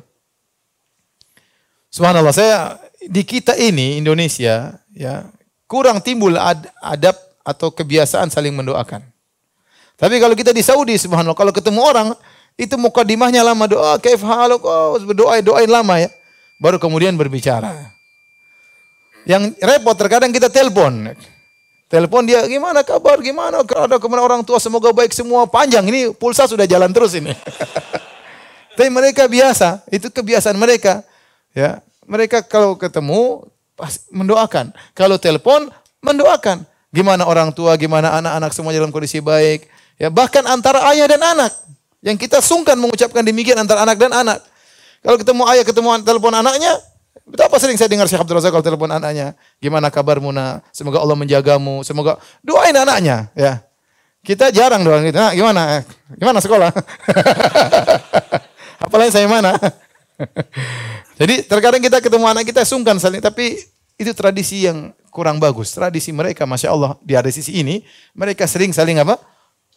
[1.93, 5.29] Subhanallah, saya di kita ini Indonesia ya
[5.69, 7.13] kurang timbul ad, adab
[7.45, 9.05] atau kebiasaan saling mendoakan.
[9.99, 12.07] Tapi kalau kita di Saudi, subhanallah, kalau ketemu orang
[12.55, 16.09] itu mukadimahnya lama doa, kaif haluk, oh, berdoa, doain lama ya.
[16.59, 17.71] Baru kemudian berbicara.
[19.23, 21.15] Yang repot terkadang kita telepon.
[21.89, 25.49] Telepon dia, gimana kabar, gimana ada ke mana orang tua, semoga baik semua.
[25.49, 27.33] Panjang, ini pulsa sudah jalan terus ini.
[28.77, 31.01] Tapi mereka biasa, itu kebiasaan mereka.
[31.49, 33.41] Ya, Mereka kalau ketemu,
[33.73, 34.69] pas mendoakan.
[34.93, 35.73] Kalau telepon,
[36.05, 36.61] mendoakan.
[36.93, 39.65] Gimana orang tua, gimana anak-anak semua dalam kondisi baik.
[39.97, 41.49] Ya, bahkan antara ayah dan anak.
[42.05, 44.45] Yang kita sungkan mengucapkan demikian antara anak dan anak.
[45.01, 46.77] Kalau ketemu ayah, ketemu telepon anaknya,
[47.29, 49.37] Betapa sering saya dengar Syekh Abdul Razak kalau telepon anaknya.
[49.61, 50.65] Gimana kabarmu nak?
[50.73, 51.85] Semoga Allah menjagamu.
[51.85, 53.29] Semoga doain anaknya.
[53.37, 53.61] Ya.
[54.25, 55.21] Kita jarang doain gitu.
[55.21, 55.85] Nah, gimana?
[56.17, 56.73] Gimana sekolah?
[58.85, 59.53] Apalagi saya mana?
[61.19, 63.21] Jadi terkadang kita ketemu anak kita sungkan saling.
[63.21, 63.61] Tapi
[64.01, 65.69] itu tradisi yang kurang bagus.
[65.69, 67.85] Tradisi mereka, Masya Allah, di ada sisi ini,
[68.17, 69.21] mereka sering saling apa?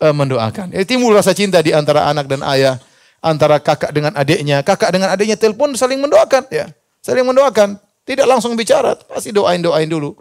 [0.00, 0.72] E, mendoakan.
[0.72, 2.80] Jadi timbul rasa cinta di antara anak dan ayah.
[3.22, 4.66] Antara kakak dengan adiknya.
[4.66, 6.50] Kakak dengan adiknya telepon saling mendoakan.
[6.50, 6.74] Ya.
[7.02, 7.76] Saling mendoakan.
[8.02, 8.94] Tidak langsung bicara.
[8.94, 10.14] Pasti doain-doain dulu.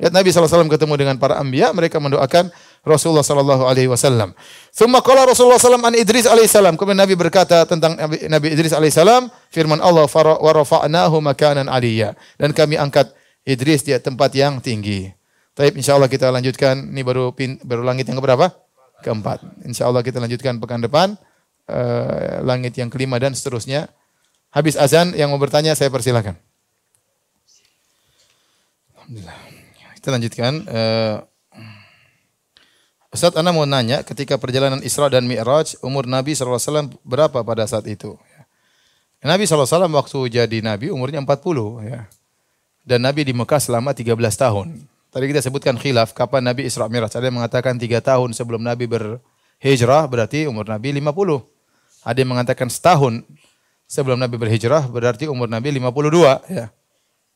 [0.00, 2.50] Lihat Nabi SAW ketemu dengan para anbiya, mereka mendoakan
[2.82, 4.34] Rasulullah sallallahu alaihi wasallam.
[4.74, 6.74] Rasulullah sallam an Idris alaihi salam.
[6.74, 12.18] Kemudian Nabi berkata tentang Nabi, Nabi Idris alaihi salam, firman Allah wa rafa'nahu makanan aliyya.
[12.34, 13.14] Dan kami angkat
[13.46, 15.12] Idris di tempat yang tinggi.
[15.52, 18.48] Taib insyaallah kita lanjutkan ini baru pin, baru langit yang keberapa?
[19.04, 19.44] Keempat.
[19.68, 21.14] Insyaallah kita lanjutkan pekan depan
[21.68, 23.86] uh, langit yang kelima dan seterusnya.
[24.52, 26.36] Habis azan yang mau bertanya saya persilakan.
[28.92, 29.38] Alhamdulillah.
[29.96, 30.52] Kita lanjutkan.
[30.68, 31.16] Uh,
[33.12, 37.84] Ustaz Anda mau nanya ketika perjalanan Isra dan Mi'raj umur Nabi SAW berapa pada saat
[37.84, 38.16] itu?
[39.20, 42.08] Nabi SAW waktu jadi Nabi umurnya 40 ya.
[42.82, 44.88] Dan Nabi di Mekah selama 13 tahun.
[45.12, 47.12] Tadi kita sebutkan khilaf kapan Nabi Isra Mi'raj.
[47.12, 51.04] Ada yang mengatakan 3 tahun sebelum Nabi berhijrah berarti umur Nabi 50.
[52.04, 53.24] Ada yang mengatakan setahun
[53.92, 56.72] sebelum Nabi berhijrah berarti umur Nabi 52 ya.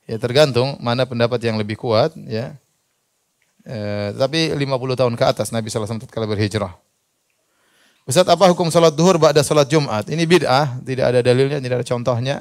[0.06, 2.56] Ya tergantung mana pendapat yang lebih kuat ya.
[3.66, 4.64] Eh, tapi 50
[4.96, 6.72] tahun ke atas Nabi SAW tatkala berhijrah.
[8.06, 10.06] Ustaz, apa hukum salat duhur ba'da salat Jumat?
[10.06, 12.36] Ini bid'ah, tidak ada dalilnya, tidak ada contohnya.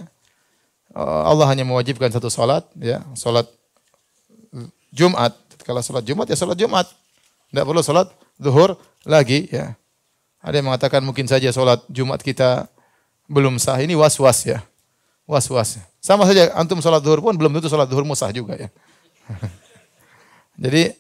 [0.94, 3.50] Eh, Allah hanya mewajibkan satu salat, ya, salat
[4.94, 5.34] Jumat.
[5.66, 6.86] Kalau salat Jumat ya salat Jumat.
[7.50, 9.74] Tidak perlu salat duhur lagi, ya.
[10.46, 12.70] Ada yang mengatakan mungkin saja salat Jumat kita
[13.30, 13.82] belum sah.
[13.82, 14.60] Ini was-was ya.
[15.26, 15.82] Was-was.
[16.02, 18.70] Sama saja antum salat duhur pun belum tentu salat duhur sah juga ya.
[20.64, 20.94] Jadi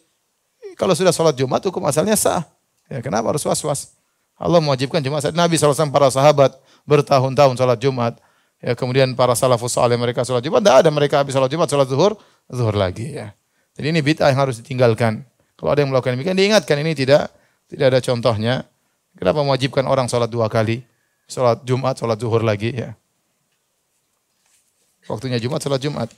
[0.75, 2.43] kalau sudah salat Jumat hukum asalnya sah.
[2.85, 3.95] Ya, kenapa harus was-was?
[4.35, 5.31] Allah mewajibkan Jumat.
[5.31, 8.13] Nabi SAW para sahabat bertahun-tahun sholat Jumat.
[8.59, 10.63] Ya, kemudian para salafus saleh mereka sholat Jumat.
[10.63, 12.19] Tidak ada mereka habis sholat Jumat, sholat zuhur,
[12.51, 13.15] zuhur lagi.
[13.15, 13.31] Ya.
[13.75, 15.23] Jadi ini bid'ah yang harus ditinggalkan.
[15.55, 17.31] Kalau ada yang melakukan demikian, diingatkan ini tidak
[17.71, 18.53] tidak ada contohnya.
[19.15, 20.83] Kenapa mewajibkan orang sholat dua kali?
[21.25, 22.69] Sholat Jumat, sholat zuhur lagi.
[22.73, 22.93] Ya.
[25.09, 26.09] Waktunya Jumat, sholat Jumat.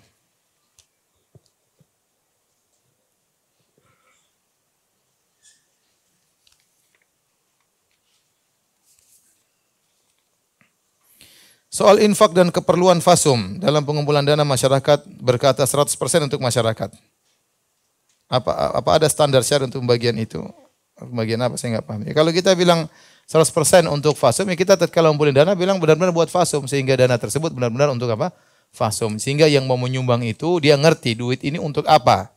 [11.78, 16.90] Soal infak dan keperluan fasum dalam pengumpulan dana masyarakat berkata 100% untuk masyarakat.
[18.28, 18.52] Apa
[18.82, 20.42] apa ada standar syarat untuk pembagian itu?
[20.98, 22.02] Pembagian apa saya nggak paham.
[22.10, 22.90] Ya, kalau kita bilang
[23.30, 27.54] 100% untuk fasum, ya kita tatkala ngumpulin dana bilang benar-benar buat fasum sehingga dana tersebut
[27.54, 28.34] benar-benar untuk apa?
[28.74, 29.22] Fasum.
[29.22, 32.34] Sehingga yang mau menyumbang itu dia ngerti duit ini untuk apa.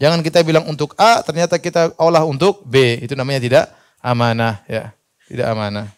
[0.00, 2.96] Jangan kita bilang untuk A, ternyata kita olah untuk B.
[3.04, 3.64] Itu namanya tidak
[4.00, 4.96] amanah ya.
[5.28, 5.92] Tidak amanah.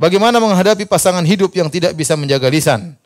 [0.00, 2.96] Bagaimana menghadapi pasangan hidup yang tidak bisa menjaga lisan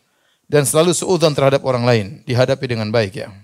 [0.47, 2.07] dan selalu suudzon terhadap orang lain?
[2.23, 3.35] Dihadapi dengan baik ya.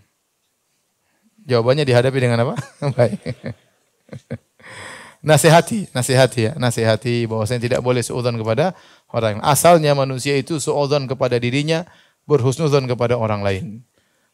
[1.49, 2.55] Jawabannya dihadapi dengan apa?
[2.97, 3.21] baik.
[5.21, 8.73] nasihati, nasihati ya, nasihati bahwasanya tidak boleh suudzon kepada
[9.13, 9.41] orang.
[9.45, 11.85] Asalnya manusia itu suudzon kepada dirinya,
[12.25, 13.67] berhusnuzon kepada orang lain.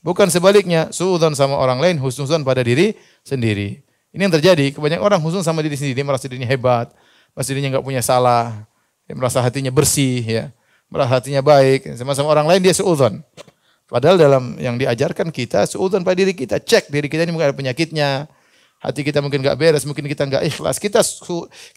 [0.07, 2.95] Bukan sebaliknya, suudzon sama orang lain, husnuzon pada diri
[3.27, 3.83] sendiri.
[4.15, 6.95] Ini yang terjadi, kebanyakan orang husnuzon sama diri sendiri, dia merasa dirinya hebat,
[7.35, 8.65] merasa dirinya nggak punya salah,
[9.05, 10.45] dia merasa hatinya bersih, ya,
[10.87, 11.99] merasa hatinya baik.
[11.99, 13.23] Sama-sama orang lain dia seudon.
[13.87, 17.57] Padahal dalam yang diajarkan kita seudon pada diri kita, cek diri kita ini mungkin ada
[17.57, 18.26] penyakitnya,
[18.82, 20.82] hati kita mungkin nggak beres, mungkin kita nggak ikhlas.
[20.82, 21.07] Kita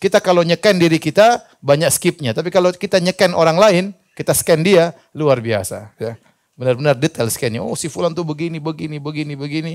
[0.02, 3.86] kita kalau nyeken diri kita banyak skipnya, tapi kalau kita nyeken orang lain,
[4.18, 5.94] kita scan dia luar biasa.
[6.02, 6.18] Ya.
[6.60, 7.64] Benar-benar detail scannya.
[7.64, 9.74] Oh si Fulan tuh begini, begini, begini, begini.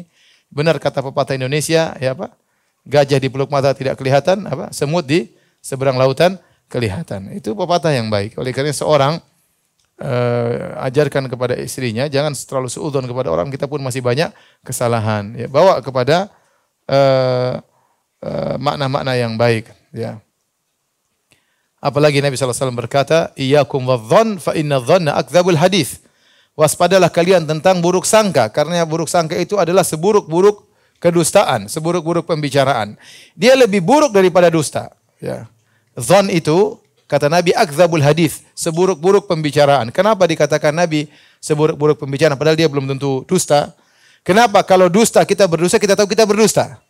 [0.52, 2.34] Benar kata pepatah Indonesia, ya apa?
[2.84, 4.68] Gajah di peluk mata tidak kelihatan, apa?
[4.74, 5.32] Semut di
[5.64, 6.36] seberang lautan
[6.68, 7.32] kelihatan.
[7.32, 8.36] Itu pepatah yang baik.
[8.36, 9.22] Oleh karena seorang
[10.00, 14.32] uh, ajarkan kepada istrinya jangan terlalu seudon kepada orang kita pun masih banyak
[14.66, 15.34] kesalahan.
[15.38, 16.32] Ya, bawa kepada
[16.88, 17.60] uh,
[18.24, 19.70] uh, makna-makna yang baik.
[19.94, 20.18] Ya.
[21.84, 26.00] Apalagi Nabi SAW berkata, Iyakum wadhan fa inna dhanna akdzabul hadis.
[26.56, 28.48] Waspadalah kalian tentang buruk sangka.
[28.48, 30.64] Karena buruk sangka itu adalah seburuk-buruk
[30.96, 32.96] kedustaan, seburuk-buruk pembicaraan.
[33.36, 34.96] Dia lebih buruk daripada dusta.
[35.20, 35.44] Ya.
[36.00, 39.92] Zon itu kata Nabi akzabul hadis, seburuk-buruk pembicaraan.
[39.94, 43.72] Kenapa dikatakan Nabi seburuk-buruk pembicaraan padahal dia belum tentu dusta?
[44.24, 46.80] Kenapa kalau dusta kita berdusta kita tahu kita berdusta.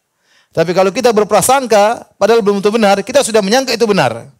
[0.54, 4.30] Tapi kalau kita berprasangka padahal belum tentu benar, kita sudah menyangka itu benar.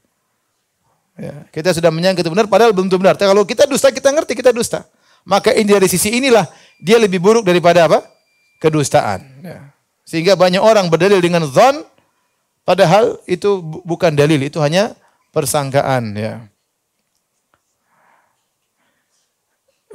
[1.15, 3.19] Ya, kita sudah menyangka itu benar padahal belum tentu benar.
[3.19, 4.87] Tapi kalau kita dusta kita ngerti kita dusta.
[5.27, 6.47] Maka ini dari sisi inilah
[6.79, 8.05] dia lebih buruk daripada apa?
[8.63, 9.25] Kedustaan.
[9.43, 9.75] Ya.
[10.05, 11.83] Sehingga banyak orang berdalil dengan zon
[12.65, 14.97] Padahal itu bukan dalil, itu hanya
[15.35, 16.47] persangkaan ya.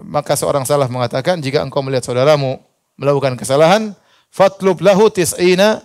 [0.03, 2.59] Maka seorang salah mengatakan jika engkau melihat saudaramu
[2.99, 3.95] melakukan kesalahan,
[4.31, 5.83] fatlub lahu tis'ina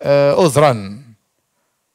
[0.00, 1.04] uh, uzran.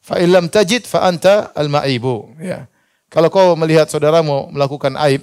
[0.01, 2.65] Fa illam tajid fa anta al-ma'ibu ya.
[3.11, 5.21] Kalau kau melihat saudaramu melakukan aib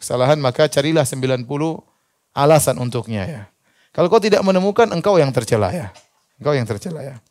[0.00, 1.46] kesalahan maka carilah 90
[2.34, 3.42] alasan untuknya ya.
[3.94, 5.94] Kalau kau tidak menemukan engkau yang tercela ya.
[6.42, 7.22] Engkau yang tercela ya.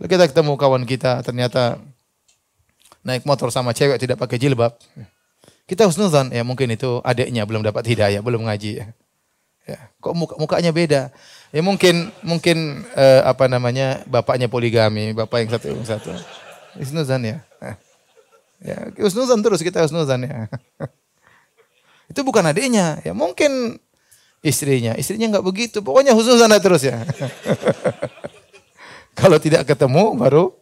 [0.00, 1.76] Lalu kita ketemu kawan kita ternyata
[3.06, 4.74] naik motor sama cewek tidak pakai jilbab.
[5.68, 8.86] Kita husnuzan, ya mungkin itu adiknya belum dapat hidayah, belum ngaji ya.
[9.68, 9.78] ya.
[10.00, 11.12] Kok muka, mukanya beda?
[11.52, 16.10] Ya mungkin mungkin eh, apa namanya bapaknya poligami, bapak yang satu yang satu.
[16.80, 17.38] Husnuzan ya.
[18.58, 20.50] Ya, husnuzan terus kita husnuzan ya.
[22.10, 23.78] itu bukan adiknya, ya mungkin
[24.42, 24.98] istrinya.
[24.98, 25.78] Istrinya nggak begitu.
[25.84, 26.98] Pokoknya husnuzan terus ya.
[29.18, 30.57] Kalau tidak ketemu baru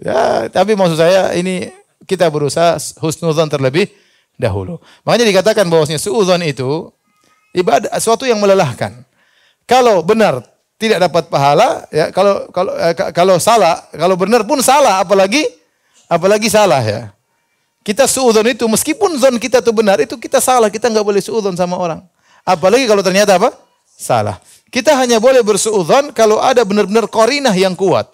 [0.00, 1.68] ya tapi maksud saya ini
[2.08, 3.86] kita berusaha husnuzon terlebih
[4.40, 4.80] dahulu.
[5.04, 6.88] Makanya dikatakan bahwasanya suudzon itu
[7.52, 9.04] ibadah sesuatu yang melelahkan.
[9.68, 10.42] Kalau benar
[10.80, 15.44] tidak dapat pahala, ya kalau kalau eh, kalau salah, kalau benar pun salah, apalagi
[16.08, 17.12] apalagi salah ya.
[17.84, 21.56] Kita suudzon itu meskipun zon kita itu benar, itu kita salah, kita nggak boleh suudzon
[21.56, 22.00] sama orang.
[22.44, 23.52] Apalagi kalau ternyata apa?
[23.86, 24.40] Salah.
[24.70, 28.08] Kita hanya boleh bersuudzon kalau ada benar-benar korinah yang kuat.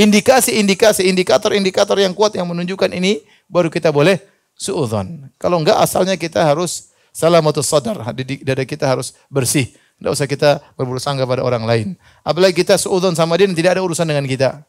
[0.00, 3.20] Indikasi-indikasi, indikator-indikator yang kuat yang menunjukkan ini
[3.52, 4.16] baru kita boleh
[4.56, 5.28] suudzon.
[5.36, 9.68] Kalau enggak asalnya kita harus salamatus sadar, dada kita harus bersih.
[10.00, 11.88] Tidak usah kita berburuk sangka pada orang lain.
[12.24, 14.64] Apalagi kita suudzon sama dia tidak ada urusan dengan kita.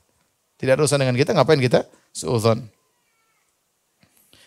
[0.59, 2.67] Tidak ada urusan dengan kita, ngapain kita suudzon?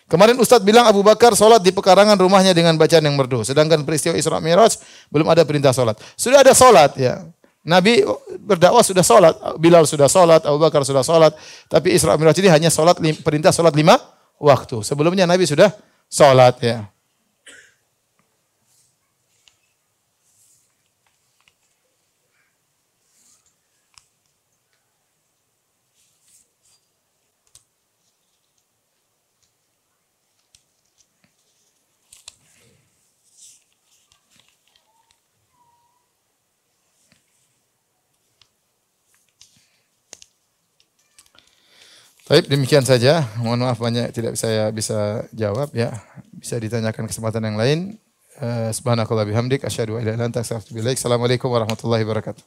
[0.05, 3.41] Kemarin Ustadz bilang Abu Bakar sholat di pekarangan rumahnya dengan bacaan yang merdu.
[3.41, 4.77] Sedangkan peristiwa Isra Mi'raj
[5.09, 5.97] belum ada perintah sholat.
[6.13, 7.25] Sudah ada sholat ya.
[7.65, 8.05] Nabi
[8.45, 9.33] berdakwah sudah sholat.
[9.57, 11.33] Bilal sudah sholat, Abu Bakar sudah sholat.
[11.65, 13.97] Tapi Isra Mi'raj ini hanya sholat, perintah sholat lima
[14.37, 14.85] waktu.
[14.85, 15.73] Sebelumnya Nabi sudah
[16.05, 16.85] sholat ya.
[42.35, 43.23] Baik, demikian saja.
[43.39, 46.03] Mohon maaf banyak tidak saya bisa jawab ya.
[46.35, 47.95] Bisa ditanyakan kesempatan yang lain.
[48.35, 52.43] Uh, Subhanakallah bihamdik asyhadu an la ilaha illa anta astaghfiruka Assalamualaikum warahmatullahi wabarakatuh.